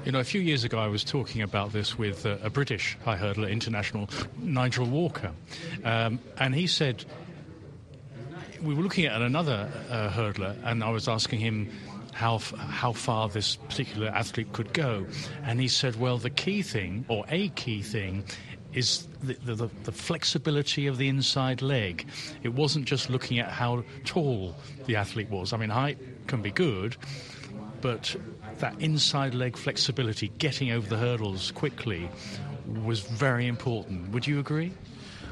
You 0.05 0.12
know, 0.12 0.20
a 0.20 0.25
few 0.25 0.40
years 0.40 0.64
ago, 0.64 0.79
I 0.79 0.87
was 0.87 1.05
talking 1.05 1.42
about 1.42 1.73
this 1.73 1.99
with 1.99 2.27
uh, 2.27 2.37
a 2.42 2.51
British 2.51 2.97
high 3.05 3.16
hurdler 3.16 3.51
international, 3.51 4.09
Nigel 4.38 4.87
Walker, 4.87 5.33
um, 5.85 6.18
and 6.38 6.55
he 6.55 6.66
said 6.66 7.05
we 8.62 8.75
were 8.75 8.83
looking 8.83 9.07
at 9.07 9.20
another 9.20 9.70
uh, 9.90 10.11
hurdler, 10.11 10.57
and 10.64 10.83
I 10.83 10.90
was 10.90 11.09
asking 11.09 11.40
him. 11.40 11.70
How, 12.14 12.38
how 12.38 12.92
far 12.92 13.29
this 13.29 13.57
particular 13.57 14.07
athlete 14.07 14.53
could 14.53 14.73
go. 14.73 15.05
And 15.42 15.61
he 15.61 15.66
said, 15.66 15.97
well, 15.97 16.16
the 16.16 16.31
key 16.31 16.62
thing, 16.62 17.05
or 17.09 17.25
a 17.29 17.49
key 17.49 17.83
thing, 17.83 18.23
is 18.75 19.07
the, 19.23 19.35
the, 19.35 19.71
the, 19.85 19.93
flexibility 19.93 20.87
of 20.87 20.99
the 20.99 21.09
inside 21.09 21.63
leg. 21.63 22.07
It 22.43 22.53
wasn't 22.55 22.87
just 22.87 23.09
looking 23.09 23.39
at 23.39 23.49
how 23.49 23.85
tall 24.05 24.55
the 24.87 24.97
athlete 24.97 25.31
was. 25.31 25.53
I 25.53 25.57
mean, 25.57 25.71
height 25.71 25.99
can 26.27 26.43
be 26.43 26.51
good, 26.51 26.97
but 27.81 28.17
that 28.59 28.81
inside 28.81 29.35
leg 29.35 29.57
flexibility, 29.57 30.29
getting 30.39 30.71
over 30.71 30.89
the 30.89 30.97
hurdles 30.97 31.53
quickly, 31.53 32.09
was 32.83 33.01
very 33.01 33.47
important. 33.47 34.11
Would 34.11 34.27
you 34.27 34.41
agree? 34.41 34.73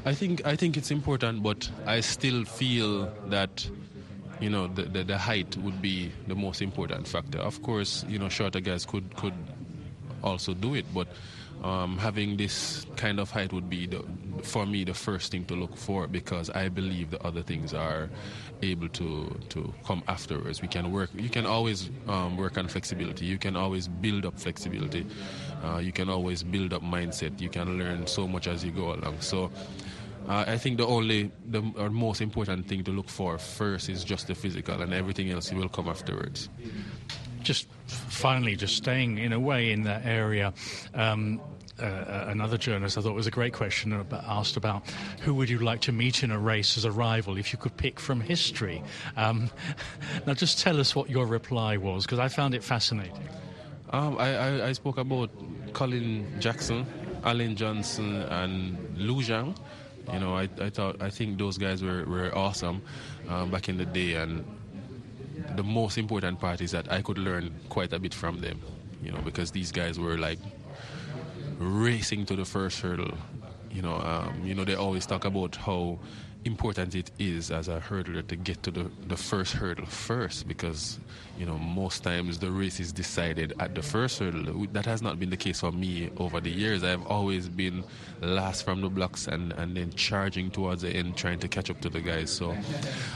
I 0.05 0.13
think 0.13 0.45
I 0.45 0.55
think 0.55 0.75
it's 0.75 0.91
important, 0.91 1.43
but 1.43 1.69
I 1.85 2.01
still 2.01 2.43
feel 2.43 3.11
that 3.27 3.69
you 4.41 4.49
know 4.49 4.67
the, 4.67 4.83
the, 4.83 5.03
the 5.03 5.17
height 5.17 5.55
would 5.57 5.81
be 5.81 6.11
the 6.27 6.35
most 6.35 6.61
important 6.61 7.07
factor. 7.07 7.39
Of 7.39 7.61
course, 7.61 8.05
you 8.09 8.19
know 8.19 8.29
shorter 8.29 8.59
guys 8.59 8.85
could 8.85 9.15
could 9.15 9.33
also 10.21 10.53
do 10.53 10.75
it, 10.75 10.85
but 10.93 11.07
um, 11.63 11.97
having 11.97 12.35
this 12.35 12.85
kind 12.97 13.19
of 13.19 13.31
height 13.31 13.53
would 13.53 13.69
be 13.69 13.87
the, 13.87 14.03
for 14.43 14.65
me 14.65 14.83
the 14.83 14.93
first 14.93 15.31
thing 15.31 15.45
to 15.45 15.53
look 15.53 15.75
for 15.77 16.07
because 16.07 16.49
I 16.49 16.67
believe 16.69 17.11
the 17.11 17.23
other 17.23 17.41
things 17.41 17.73
are 17.73 18.09
able 18.61 18.89
to 18.89 19.39
to 19.49 19.73
come 19.85 20.03
afterwards. 20.07 20.61
We 20.61 20.67
can 20.67 20.91
work. 20.91 21.09
You 21.15 21.29
can 21.29 21.45
always 21.45 21.89
um, 22.07 22.37
work 22.37 22.57
on 22.57 22.67
flexibility. 22.67 23.25
You 23.25 23.37
can 23.37 23.55
always 23.55 23.87
build 23.87 24.25
up 24.25 24.39
flexibility. 24.39 25.05
Uh, 25.63 25.77
you 25.77 25.91
can 25.91 26.09
always 26.09 26.43
build 26.43 26.73
up 26.73 26.81
mindset. 26.81 27.39
You 27.39 27.49
can 27.49 27.77
learn 27.77 28.07
so 28.07 28.27
much 28.27 28.47
as 28.47 28.63
you 28.63 28.71
go 28.71 28.93
along. 28.93 29.21
So. 29.21 29.51
Uh, 30.25 30.45
I 30.47 30.57
think 30.57 30.77
the 30.77 30.87
only, 30.87 31.33
the 31.49 31.61
most 31.61 32.21
important 32.21 32.65
thing 32.69 32.81
to 32.85 32.91
look 32.91 33.09
for 33.09 33.37
first 33.37 33.89
is 33.89 34.05
just 34.05 34.27
the 34.27 34.35
physical, 34.35 34.81
and 34.81 34.93
everything 34.93 35.29
else 35.31 35.51
will 35.51 35.67
come 35.67 35.89
afterwards 35.89 36.47
just 37.43 37.67
finally, 37.93 38.55
just 38.55 38.75
staying 38.75 39.17
in 39.17 39.33
a 39.33 39.39
way 39.39 39.71
in 39.71 39.83
that 39.83 40.05
area. 40.05 40.53
Um, 40.93 41.41
uh, 41.81 41.85
uh, 41.85 42.25
another 42.27 42.55
journalist 42.55 42.99
I 42.99 43.01
thought 43.01 43.15
was 43.15 43.25
a 43.25 43.31
great 43.31 43.53
question 43.53 43.93
about, 43.93 44.23
asked 44.25 44.57
about 44.57 44.87
who 45.21 45.33
would 45.33 45.49
you 45.49 45.57
like 45.57 45.81
to 45.81 45.91
meet 45.91 46.23
in 46.23 46.29
a 46.29 46.37
race 46.37 46.77
as 46.77 46.85
a 46.85 46.91
rival 46.91 47.35
if 47.35 47.51
you 47.51 47.57
could 47.57 47.75
pick 47.77 47.99
from 47.99 48.21
history. 48.21 48.83
Um, 49.17 49.49
now, 50.27 50.35
just 50.35 50.59
tell 50.59 50.79
us 50.79 50.95
what 50.95 51.09
your 51.09 51.25
reply 51.25 51.77
was 51.77 52.05
because 52.05 52.19
I 52.19 52.27
found 52.27 52.53
it 52.53 52.63
fascinating. 52.63 53.27
Um, 53.89 54.17
I, 54.19 54.35
I, 54.35 54.67
I, 54.67 54.71
spoke 54.73 54.97
about 54.97 55.31
Colin 55.73 56.27
Jackson, 56.39 56.85
Allen 57.23 57.55
Johnson, 57.55 58.21
and 58.21 58.97
Liu 58.97 59.15
Xiang. 59.15 59.57
You 60.11 60.19
know, 60.19 60.35
I, 60.35 60.49
I 60.59 60.69
thought 60.69 61.01
I 61.01 61.09
think 61.09 61.37
those 61.37 61.57
guys 61.57 61.83
were, 61.83 62.03
were 62.05 62.35
awesome 62.37 62.81
um, 63.29 63.49
back 63.49 63.69
in 63.69 63.77
the 63.77 63.85
day, 63.85 64.15
and 64.15 64.45
the 65.55 65.63
most 65.63 65.97
important 65.97 66.39
part 66.39 66.61
is 66.61 66.71
that 66.71 66.91
I 66.91 67.01
could 67.01 67.17
learn 67.17 67.53
quite 67.69 67.93
a 67.93 67.99
bit 67.99 68.13
from 68.13 68.39
them, 68.41 68.59
you 69.01 69.11
know, 69.11 69.19
because 69.23 69.51
these 69.51 69.71
guys 69.71 69.99
were 69.99 70.17
like 70.17 70.39
racing 71.59 72.25
to 72.27 72.35
the 72.35 72.45
first 72.45 72.79
hurdle. 72.81 73.17
You 73.71 73.81
know, 73.81 73.95
um, 73.95 74.41
you 74.45 74.53
know 74.53 74.63
they 74.65 74.75
always 74.75 75.05
talk 75.05 75.25
about 75.25 75.55
how 75.55 75.99
important 76.45 76.95
it 76.95 77.11
is 77.19 77.51
as 77.51 77.67
a 77.67 77.79
hurdler 77.79 78.25
to 78.27 78.35
get 78.35 78.61
to 78.63 78.71
the, 78.71 78.89
the 79.07 79.15
first 79.15 79.53
hurdle 79.53 79.85
first 79.85 80.47
because 80.47 80.99
you 81.37 81.45
know 81.45 81.57
most 81.57 82.03
times 82.03 82.39
the 82.39 82.51
race 82.51 82.79
is 82.79 82.91
decided 82.91 83.53
at 83.59 83.75
the 83.75 83.81
first 83.81 84.19
hurdle. 84.19 84.65
That 84.71 84.85
has 84.85 85.01
not 85.01 85.19
been 85.19 85.29
the 85.29 85.37
case 85.37 85.61
for 85.61 85.71
me 85.71 86.09
over 86.17 86.41
the 86.41 86.51
years. 86.51 86.83
I've 86.83 87.05
always 87.07 87.49
been 87.49 87.83
last 88.21 88.63
from 88.63 88.81
the 88.81 88.89
blocks 88.89 89.27
and, 89.27 89.53
and 89.53 89.75
then 89.75 89.91
charging 89.93 90.51
towards 90.51 90.81
the 90.81 90.89
end 90.89 91.17
trying 91.17 91.39
to 91.39 91.47
catch 91.47 91.69
up 91.69 91.79
to 91.81 91.89
the 91.89 92.01
guys. 92.01 92.29
So 92.29 92.55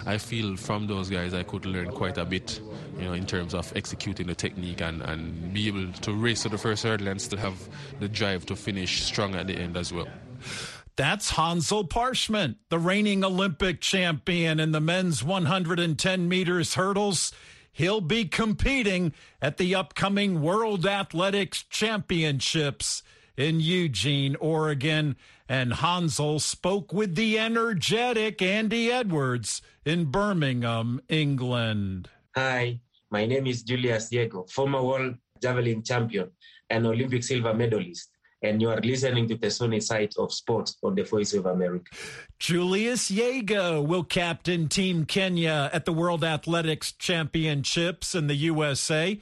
i 0.06 0.18
feel 0.18 0.56
from 0.56 0.88
those 0.88 1.10
guys 1.10 1.34
i 1.34 1.44
could 1.44 1.66
learn 1.66 1.90
quite 1.92 2.18
a 2.18 2.26
bit 2.26 2.62
you 2.98 3.06
know 3.06 3.14
in 3.14 3.26
terms 3.26 3.54
of 3.54 3.72
executing 3.76 4.28
the 4.28 4.36
technique 4.36 4.82
and, 4.82 5.02
and 5.02 5.54
be 5.54 5.68
able 5.68 5.92
to 5.92 6.14
race 6.14 6.44
to 6.44 6.50
the 6.50 6.58
first 6.58 6.84
hurdle 6.84 7.08
and 7.08 7.22
still 7.22 7.40
have 7.40 7.70
the 8.00 8.08
drive 8.08 8.46
to 8.46 8.56
finish 8.56 9.04
strong 9.04 9.36
at 9.36 9.48
the 9.48 9.54
end 9.54 9.78
as 9.78 9.92
well 9.94 10.08
that's 10.98 11.30
Hansel 11.32 11.86
Parchment, 11.86 12.58
the 12.70 12.80
reigning 12.80 13.24
Olympic 13.24 13.80
champion 13.80 14.60
in 14.60 14.72
the 14.72 14.82
men's 14.82 15.24
110 15.24 16.28
meters 16.28 16.74
hurdles. 16.74 17.32
He'll 17.72 18.02
be 18.02 18.26
competing 18.26 19.14
at 19.40 19.58
the 19.58 19.76
upcoming 19.76 20.42
World 20.42 20.88
Athletics 20.88 21.64
Championships 21.70 23.04
in 23.38 23.60
Eugene, 23.60 24.36
Oregon. 24.38 25.16
And 25.48 25.76
Hansel 25.76 26.40
spoke 26.40 26.92
with 26.92 27.14
the 27.14 27.38
energetic 27.38 28.42
Andy 28.42 28.92
Edwards 28.92 29.62
in 29.86 30.06
Birmingham, 30.06 31.02
England. 31.08 32.10
Hi, 32.36 32.80
my 33.12 33.28
name 33.28 33.46
is 33.46 33.62
Julius 33.62 34.10
Yego, 34.10 34.50
former 34.50 34.82
world 34.84 35.16
javelin 35.40 35.84
champion 35.84 36.32
and 36.72 36.88
Olympic 36.88 37.24
silver 37.24 37.54
medalist 37.54 38.10
and 38.42 38.62
you 38.62 38.70
are 38.70 38.80
listening 38.82 39.28
to 39.28 39.36
the 39.36 39.50
sunny 39.50 39.80
side 39.80 40.14
of 40.18 40.32
sports 40.32 40.78
on 40.84 40.96
the 40.96 41.04
Voice 41.04 41.34
of 41.34 41.46
America. 41.46 41.92
Julius 42.40 43.10
Yego 43.10 43.86
will 43.86 44.04
captain 44.04 44.70
Team 44.70 45.06
Kenya 45.06 45.70
at 45.74 45.86
the 45.86 45.94
World 45.94 46.24
Athletics 46.24 46.92
Championships 46.92 48.14
in 48.14 48.28
the 48.28 48.36
USA. 48.36 49.20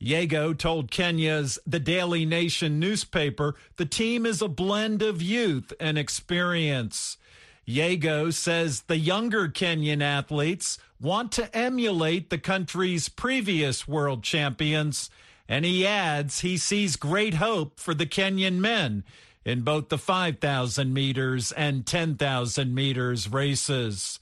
Yego 0.00 0.56
told 0.56 0.90
Kenya's 0.90 1.58
The 1.66 1.80
Daily 1.80 2.24
Nation 2.24 2.78
newspaper 2.78 3.54
the 3.76 3.86
team 3.86 4.26
is 4.26 4.42
a 4.42 4.48
blend 4.48 5.02
of 5.02 5.22
youth 5.22 5.72
and 5.78 5.96
experience. 5.96 7.16
Yego 7.66 8.32
says 8.32 8.82
the 8.82 8.96
younger 8.96 9.48
Kenyan 9.48 10.02
athletes 10.02 10.78
want 11.00 11.30
to 11.32 11.56
emulate 11.56 12.30
the 12.30 12.38
country's 12.38 13.08
previous 13.08 13.86
world 13.86 14.22
champions 14.24 15.08
and 15.52 15.66
he 15.66 15.86
adds 15.86 16.40
he 16.40 16.56
sees 16.56 16.96
great 16.96 17.34
hope 17.34 17.78
for 17.78 17.92
the 17.92 18.06
Kenyan 18.06 18.58
men 18.58 19.04
in 19.44 19.60
both 19.60 19.90
the 19.90 19.98
5,000 19.98 20.94
meters 20.94 21.52
and 21.52 21.84
10,000 21.84 22.74
meters 22.74 23.28
races. 23.28 24.18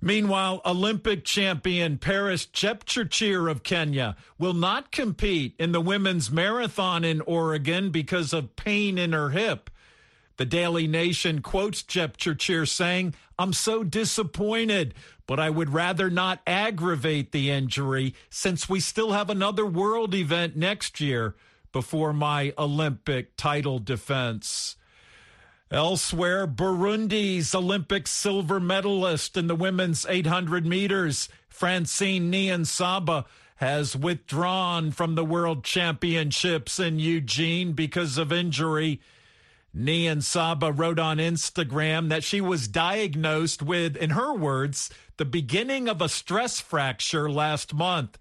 Meanwhile, 0.00 0.62
Olympic 0.64 1.26
champion 1.26 1.98
Peres 1.98 2.46
Jepchirchir 2.46 3.50
of 3.50 3.64
Kenya 3.64 4.16
will 4.38 4.54
not 4.54 4.90
compete 4.90 5.54
in 5.58 5.72
the 5.72 5.80
women's 5.82 6.30
marathon 6.30 7.04
in 7.04 7.20
Oregon 7.20 7.90
because 7.90 8.32
of 8.32 8.56
pain 8.56 8.96
in 8.96 9.12
her 9.12 9.28
hip. 9.28 9.68
The 10.36 10.44
Daily 10.44 10.86
Nation 10.86 11.40
quotes 11.40 11.82
Jepchirchir 11.82 12.68
saying, 12.68 13.14
I'm 13.38 13.52
so 13.52 13.82
disappointed, 13.82 14.94
but 15.26 15.40
I 15.40 15.50
would 15.50 15.72
rather 15.72 16.10
not 16.10 16.40
aggravate 16.46 17.32
the 17.32 17.50
injury 17.50 18.14
since 18.28 18.68
we 18.68 18.80
still 18.80 19.12
have 19.12 19.30
another 19.30 19.64
world 19.64 20.14
event 20.14 20.56
next 20.56 21.00
year 21.00 21.34
before 21.72 22.12
my 22.12 22.52
Olympic 22.58 23.36
title 23.36 23.78
defense. 23.78 24.76
Elsewhere, 25.70 26.46
Burundi's 26.46 27.54
Olympic 27.54 28.06
silver 28.06 28.60
medalist 28.60 29.36
in 29.36 29.48
the 29.48 29.56
women's 29.56 30.06
800 30.06 30.64
meters, 30.64 31.28
Francine 31.48 32.30
Niyonsaba, 32.30 33.24
has 33.56 33.96
withdrawn 33.96 34.92
from 34.92 35.14
the 35.14 35.24
World 35.24 35.64
Championships 35.64 36.78
in 36.78 36.98
Eugene 36.98 37.72
because 37.72 38.16
of 38.16 38.32
injury. 38.32 39.00
Niyonsaba 39.76 40.76
wrote 40.76 40.98
on 40.98 41.18
Instagram 41.18 42.08
that 42.08 42.24
she 42.24 42.40
was 42.40 42.68
diagnosed 42.68 43.62
with, 43.62 43.96
in 43.96 44.10
her 44.10 44.32
words, 44.32 44.90
the 45.18 45.24
beginning 45.24 45.88
of 45.88 46.00
a 46.00 46.08
stress 46.08 46.60
fracture 46.60 47.30
last 47.30 47.74
month. 47.74 48.18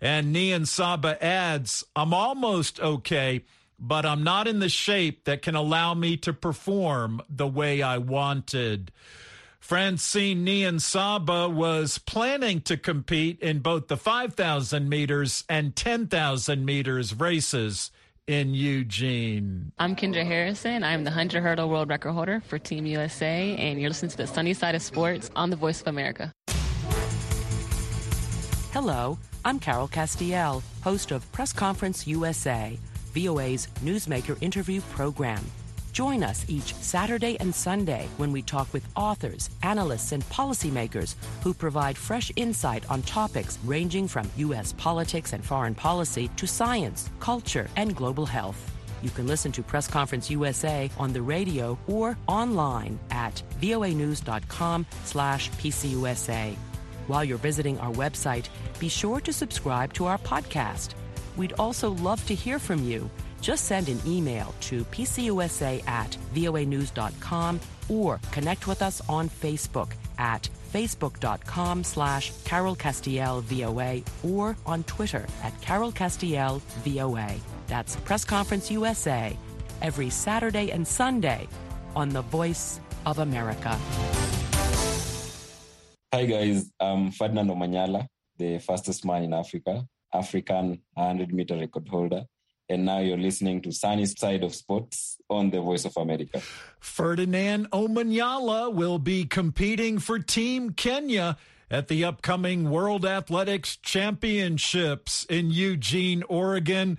And 0.00 0.34
Niyonsaba 0.34 1.20
adds, 1.20 1.84
I'm 1.96 2.14
almost 2.14 2.78
okay 2.80 3.42
but 3.78 4.06
I'm 4.06 4.22
not 4.22 4.48
in 4.48 4.60
the 4.60 4.68
shape 4.68 5.24
that 5.24 5.42
can 5.42 5.54
allow 5.54 5.94
me 5.94 6.16
to 6.18 6.32
perform 6.32 7.20
the 7.28 7.46
way 7.46 7.82
I 7.82 7.98
wanted. 7.98 8.92
Francine 9.58 10.44
Niyonsaba 10.44 11.52
was 11.52 11.98
planning 11.98 12.60
to 12.62 12.76
compete 12.76 13.40
in 13.40 13.60
both 13.60 13.88
the 13.88 13.96
5,000 13.96 14.88
meters 14.88 15.44
and 15.48 15.74
10,000 15.74 16.64
meters 16.64 17.14
races 17.14 17.90
in 18.26 18.54
Eugene. 18.54 19.72
I'm 19.78 19.94
Kendra 19.94 20.24
Harrison. 20.24 20.82
I'm 20.82 21.04
the 21.04 21.10
100 21.10 21.42
hurdle 21.42 21.68
world 21.68 21.88
record 21.90 22.12
holder 22.12 22.40
for 22.46 22.58
Team 22.58 22.86
USA, 22.86 23.54
and 23.56 23.78
you're 23.80 23.90
listening 23.90 24.10
to 24.12 24.16
the 24.16 24.26
sunny 24.26 24.54
side 24.54 24.74
of 24.74 24.82
sports 24.82 25.30
on 25.36 25.50
the 25.50 25.56
Voice 25.56 25.80
of 25.82 25.88
America. 25.88 26.32
Hello, 28.72 29.18
I'm 29.44 29.58
Carol 29.58 29.88
Castiel, 29.88 30.62
host 30.82 31.10
of 31.10 31.30
Press 31.32 31.52
Conference 31.52 32.06
USA 32.06 32.78
VOA's 33.14 33.68
Newsmaker 33.84 34.36
interview 34.40 34.80
program. 34.92 35.44
Join 35.94 36.24
us 36.24 36.44
each 36.48 36.74
Saturday 36.74 37.36
and 37.38 37.54
Sunday 37.54 38.08
when 38.16 38.32
we 38.32 38.42
talk 38.42 38.66
with 38.72 38.84
authors, 38.96 39.48
analysts, 39.62 40.10
and 40.10 40.28
policymakers 40.28 41.14
who 41.40 41.54
provide 41.54 41.96
fresh 41.96 42.32
insight 42.34 42.82
on 42.90 43.00
topics 43.02 43.60
ranging 43.64 44.08
from 44.08 44.28
U.S. 44.38 44.72
politics 44.72 45.32
and 45.34 45.44
foreign 45.44 45.72
policy 45.76 46.28
to 46.36 46.48
science, 46.48 47.08
culture, 47.20 47.68
and 47.76 47.94
global 47.94 48.26
health. 48.26 48.58
You 49.04 49.10
can 49.10 49.28
listen 49.28 49.52
to 49.52 49.62
Press 49.62 49.86
Conference 49.86 50.28
USA 50.30 50.90
on 50.98 51.12
the 51.12 51.22
radio 51.22 51.78
or 51.86 52.18
online 52.26 52.98
at 53.12 53.40
voanews.com 53.60 54.86
slash 55.04 55.48
pcusa. 55.52 56.56
While 57.06 57.24
you're 57.24 57.38
visiting 57.38 57.78
our 57.78 57.92
website, 57.92 58.48
be 58.80 58.88
sure 58.88 59.20
to 59.20 59.32
subscribe 59.32 59.92
to 59.92 60.06
our 60.06 60.18
podcast– 60.18 60.94
We'd 61.36 61.54
also 61.54 61.90
love 61.90 62.24
to 62.26 62.34
hear 62.34 62.58
from 62.58 62.84
you. 62.84 63.10
Just 63.44 63.66
send 63.66 63.90
an 63.90 64.00
email 64.06 64.54
to 64.62 64.86
pcusa 64.86 65.86
at 65.86 66.16
voanews.com 66.34 67.60
or 67.90 68.18
connect 68.32 68.66
with 68.66 68.80
us 68.80 69.02
on 69.06 69.28
Facebook 69.28 69.92
at 70.16 70.48
facebook.com 70.72 71.84
slash 71.84 72.32
Carol 72.46 72.74
Castiel 72.74 73.42
VOA 73.42 74.02
or 74.26 74.56
on 74.64 74.82
Twitter 74.84 75.26
at 75.42 75.52
Carol 75.60 75.92
Castiel 75.92 76.62
VOA. 76.86 77.34
That's 77.66 77.96
Press 77.96 78.24
Conference 78.24 78.70
USA 78.70 79.36
every 79.82 80.08
Saturday 80.08 80.70
and 80.70 80.88
Sunday 80.88 81.46
on 81.94 82.08
the 82.08 82.22
Voice 82.22 82.80
of 83.04 83.18
America. 83.18 83.78
Hi 86.14 86.24
guys, 86.24 86.70
I'm 86.80 87.10
Ferdinand 87.10 87.50
Omanyala, 87.50 88.06
the 88.38 88.58
fastest 88.58 89.04
man 89.04 89.24
in 89.24 89.34
Africa. 89.34 89.86
African 90.14 90.80
100 90.94 91.34
meter 91.34 91.58
record 91.58 91.88
holder. 91.88 92.24
And 92.68 92.86
now 92.86 93.00
you're 93.00 93.18
listening 93.18 93.60
to 93.62 93.72
Sunny 93.72 94.06
Side 94.06 94.42
of 94.42 94.54
Sports 94.54 95.18
on 95.28 95.50
the 95.50 95.60
Voice 95.60 95.84
of 95.84 95.96
America. 95.96 96.40
Ferdinand 96.80 97.70
Omanyala 97.70 98.72
will 98.72 98.98
be 98.98 99.26
competing 99.26 99.98
for 99.98 100.18
Team 100.18 100.70
Kenya 100.70 101.36
at 101.70 101.88
the 101.88 102.04
upcoming 102.04 102.70
World 102.70 103.04
Athletics 103.04 103.76
Championships 103.76 105.24
in 105.28 105.50
Eugene, 105.50 106.22
Oregon. 106.28 106.98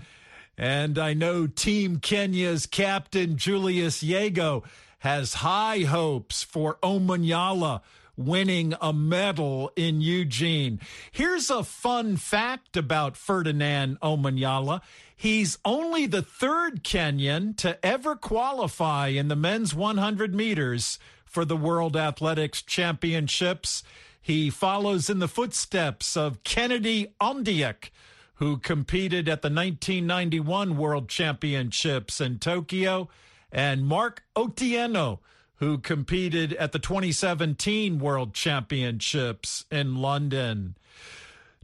And 0.58 0.99
I 0.99 1.13
know 1.13 1.47
Team 1.47 1.99
Kenya's 1.99 2.65
captain, 2.67 3.36
Julius 3.36 4.04
Yego, 4.04 4.63
has 4.99 5.36
high 5.36 5.80
hopes 5.80 6.43
for 6.43 6.78
Omanyala 6.84 7.82
winning 8.17 8.73
a 8.82 8.93
medal 8.93 9.71
in 9.75 10.01
Eugene. 10.01 10.80
Here's 11.12 11.49
a 11.49 11.63
fun 11.63 12.17
fact 12.17 12.78
about 12.78 13.17
Ferdinand 13.17 13.99
Omanyala. 14.01 14.82
He's 15.15 15.58
only 15.63 16.06
the 16.06 16.21
third 16.21 16.84
Kenyan 16.84 17.56
to 17.58 17.84
ever 17.86 18.15
qualify 18.15 19.08
in 19.08 19.28
the 19.28 19.36
men's 19.36 19.73
100 19.73 20.36
meters 20.36 20.99
for 21.25 21.45
the 21.45 21.58
World 21.58 21.97
Athletics 21.97 22.62
Championships. 22.62 23.84
He 24.21 24.49
follows 24.49 25.10
in 25.10 25.19
the 25.19 25.28
footsteps 25.28 26.17
of 26.17 26.43
Kennedy 26.43 27.13
Ondiek, 27.21 27.91
who 28.36 28.58
competed 28.58 29.30
at 29.30 29.41
the 29.41 29.49
1991 29.49 30.78
World 30.78 31.08
Championships 31.10 32.19
in 32.19 32.39
Tokyo, 32.39 33.10
and 33.51 33.86
Mark 33.86 34.23
Otieno, 34.36 35.19
who 35.58 35.78
competed 35.78 36.54
at 36.54 36.72
the 36.72 36.80
2017 36.80 38.00
World 38.00 38.34
Championships 38.34 39.65
in 39.72 39.96
London. 39.96 40.76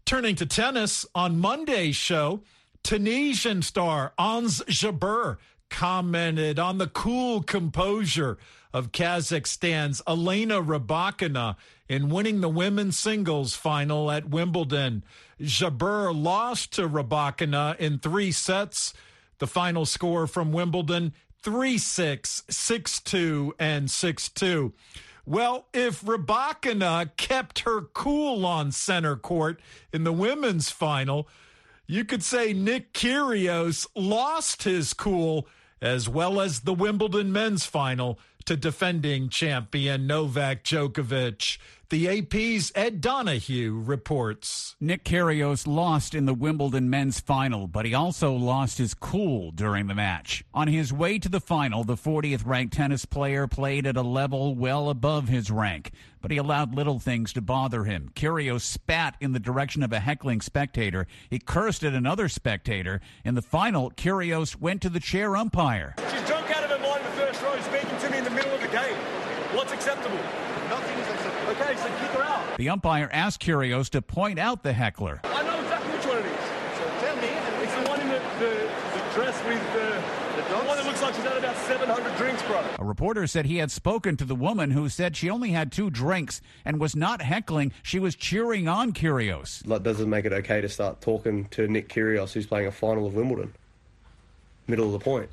Turning 0.05 0.35
to 0.35 0.45
tennis, 0.45 1.05
on 1.13 1.39
Monday's 1.39 1.95
show, 1.95 2.41
Tunisian 2.83 3.61
star 3.61 4.13
Ons 4.17 4.61
Jabeur 4.67 5.37
commented 5.69 6.59
on 6.59 6.77
the 6.77 6.87
cool 6.87 7.41
composure 7.43 8.37
of 8.73 8.91
Kazakhstan's 8.91 10.01
Elena 10.07 10.61
Rybakina 10.61 11.55
in 11.87 12.09
winning 12.09 12.41
the 12.41 12.49
women's 12.49 12.97
singles 12.97 13.55
final 13.55 14.09
at 14.11 14.29
Wimbledon. 14.29 15.03
Jabeur 15.39 16.13
lost 16.13 16.73
to 16.73 16.87
Rybakina 16.87 17.77
in 17.77 17.99
three 17.99 18.31
sets. 18.31 18.93
The 19.39 19.47
final 19.47 19.85
score 19.85 20.27
from 20.27 20.51
Wimbledon 20.51 21.13
3 21.43 21.77
6, 21.77 22.43
6 22.49 22.99
2, 23.01 23.55
and 23.59 23.89
6 23.89 24.29
2. 24.29 24.73
Well, 25.25 25.67
if 25.73 26.01
Rybakina 26.01 27.15
kept 27.17 27.59
her 27.59 27.81
cool 27.81 28.45
on 28.45 28.71
center 28.71 29.15
court 29.15 29.59
in 29.93 30.03
the 30.03 30.13
women's 30.13 30.69
final, 30.69 31.27
you 31.87 32.05
could 32.05 32.23
say 32.23 32.53
Nick 32.53 32.93
Kyrgios 32.93 33.87
lost 33.95 34.63
his 34.63 34.93
cool 34.93 35.47
as 35.81 36.07
well 36.07 36.39
as 36.39 36.61
the 36.61 36.73
Wimbledon 36.73 37.31
men's 37.31 37.65
final 37.65 38.19
to 38.45 38.55
defending 38.55 39.29
champion 39.29 40.07
Novak 40.07 40.63
Djokovic. 40.63 41.57
The 41.91 42.19
AP's 42.19 42.71
Ed 42.73 43.01
Donahue 43.01 43.77
reports. 43.77 44.77
Nick 44.79 45.03
Kyrgios 45.03 45.67
lost 45.67 46.15
in 46.15 46.25
the 46.25 46.33
Wimbledon 46.33 46.89
men's 46.89 47.19
final, 47.19 47.67
but 47.67 47.85
he 47.85 47.93
also 47.93 48.31
lost 48.31 48.77
his 48.77 48.93
cool 48.93 49.51
during 49.51 49.87
the 49.87 49.93
match. 49.93 50.45
On 50.53 50.69
his 50.69 50.93
way 50.93 51.19
to 51.19 51.27
the 51.27 51.41
final, 51.41 51.83
the 51.83 51.97
40th 51.97 52.45
ranked 52.45 52.75
tennis 52.75 53.03
player 53.03 53.45
played 53.45 53.85
at 53.85 53.97
a 53.97 54.01
level 54.03 54.55
well 54.55 54.89
above 54.89 55.27
his 55.27 55.51
rank, 55.51 55.91
but 56.21 56.31
he 56.31 56.37
allowed 56.37 56.73
little 56.73 56.97
things 56.97 57.33
to 57.33 57.41
bother 57.41 57.83
him. 57.83 58.09
Kyrgios 58.15 58.61
spat 58.61 59.17
in 59.19 59.33
the 59.33 59.39
direction 59.39 59.83
of 59.83 59.91
a 59.91 59.99
heckling 59.99 60.39
spectator. 60.39 61.07
He 61.29 61.39
cursed 61.39 61.83
at 61.83 61.93
another 61.93 62.29
spectator. 62.29 63.01
In 63.25 63.35
the 63.35 63.41
final, 63.41 63.91
Kyrgios 63.91 64.57
went 64.57 64.81
to 64.83 64.89
the 64.89 65.01
chair 65.01 65.35
umpire. 65.35 65.95
She's 66.09 66.25
drunk 66.25 66.55
out 66.55 66.63
of 66.63 66.69
her 66.69 66.79
mind 66.79 67.03
in 67.05 67.11
the 67.11 67.17
first 67.17 67.41
row, 67.41 67.59
speaking 67.59 67.99
to 67.99 68.09
me 68.09 68.19
in 68.19 68.23
the 68.23 68.29
middle 68.29 68.53
of 68.53 68.61
the 68.61 68.69
game. 68.69 68.95
What's 69.61 69.73
acceptable? 69.73 70.17
Nothing 70.69 70.97
is 70.97 71.07
acceptable. 71.07 71.51
Okay, 71.51 71.75
so 71.75 71.85
kick 71.85 72.09
her 72.17 72.23
out. 72.23 72.57
The 72.57 72.69
umpire 72.69 73.07
asked 73.13 73.43
Kyrgios 73.43 73.91
to 73.91 74.01
point 74.01 74.39
out 74.39 74.63
the 74.63 74.73
heckler. 74.73 75.21
I 75.23 75.43
know 75.43 75.61
exactly 75.61 75.91
which 75.91 76.05
one 76.07 76.17
it 76.17 76.25
is. 76.25 76.79
So 76.79 76.89
tell 76.99 77.15
me. 77.17 77.27
It's 77.61 77.75
the 77.75 77.87
one 77.87 78.01
in 78.01 78.07
the, 78.07 78.19
the, 78.39 78.49
the 78.49 79.13
dress 79.13 79.37
with 79.45 79.61
the, 79.73 80.41
the, 80.41 80.49
the 80.49 80.65
one 80.65 80.77
that 80.77 80.85
looks 80.87 81.03
like 81.03 81.13
she's 81.13 81.23
had 81.23 81.37
about 81.37 81.55
700 81.57 82.17
drinks, 82.17 82.41
bro. 82.41 82.65
A 82.79 82.83
reporter 82.83 83.27
said 83.27 83.45
he 83.45 83.57
had 83.57 83.69
spoken 83.69 84.17
to 84.17 84.25
the 84.25 84.33
woman 84.33 84.71
who 84.71 84.89
said 84.89 85.15
she 85.15 85.29
only 85.29 85.51
had 85.51 85.71
two 85.71 85.91
drinks 85.91 86.41
and 86.65 86.79
was 86.79 86.95
not 86.95 87.21
heckling. 87.21 87.71
She 87.83 87.99
was 87.99 88.15
cheering 88.15 88.67
on 88.67 88.93
Kyrgios. 88.93 89.63
That 89.65 89.83
doesn't 89.83 90.09
make 90.09 90.25
it 90.25 90.33
okay 90.33 90.61
to 90.61 90.69
start 90.69 91.01
talking 91.01 91.45
to 91.51 91.67
Nick 91.67 91.87
Kyrgios, 91.87 92.33
who's 92.33 92.47
playing 92.47 92.65
a 92.65 92.71
final 92.71 93.05
of 93.05 93.13
Wimbledon. 93.13 93.53
Middle 94.65 94.87
of 94.87 94.93
the 94.93 94.99
point. 94.99 95.29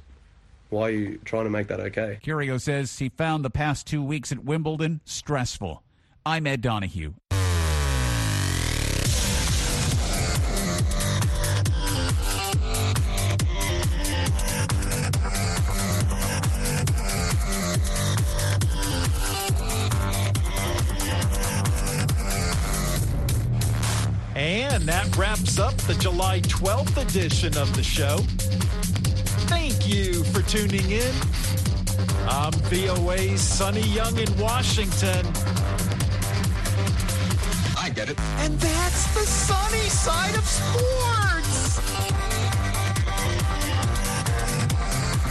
Why 0.70 0.88
are 0.88 0.90
you 0.90 1.18
trying 1.24 1.44
to 1.44 1.50
make 1.50 1.68
that 1.68 1.80
okay? 1.80 2.18
Kyrgios 2.22 2.62
says 2.62 2.98
he 2.98 3.08
found 3.08 3.44
the 3.44 3.50
past 3.50 3.86
two 3.86 4.02
weeks 4.02 4.30
at 4.32 4.44
Wimbledon 4.44 5.00
stressful. 5.04 5.82
I'm 6.26 6.46
Ed 6.46 6.60
Donahue. 6.60 7.14
And 24.36 24.84
that 24.84 25.16
wraps 25.16 25.58
up 25.58 25.74
the 25.78 25.94
July 25.94 26.40
12th 26.42 26.96
edition 26.98 27.56
of 27.56 27.74
the 27.74 27.82
show. 27.82 28.18
Thank 29.48 29.88
you 29.88 30.24
for 30.24 30.42
tuning 30.42 30.90
in. 30.90 31.14
I'm 32.28 32.52
VOA's 32.70 33.40
Sonny 33.40 33.80
Young 33.80 34.16
in 34.18 34.28
Washington. 34.38 35.26
I 37.78 37.90
get 37.90 38.10
it. 38.10 38.20
And 38.38 38.58
that's 38.60 39.14
the 39.14 39.26
sunny 39.26 39.88
side 39.88 40.36
of 40.36 40.44
sports. 40.44 41.27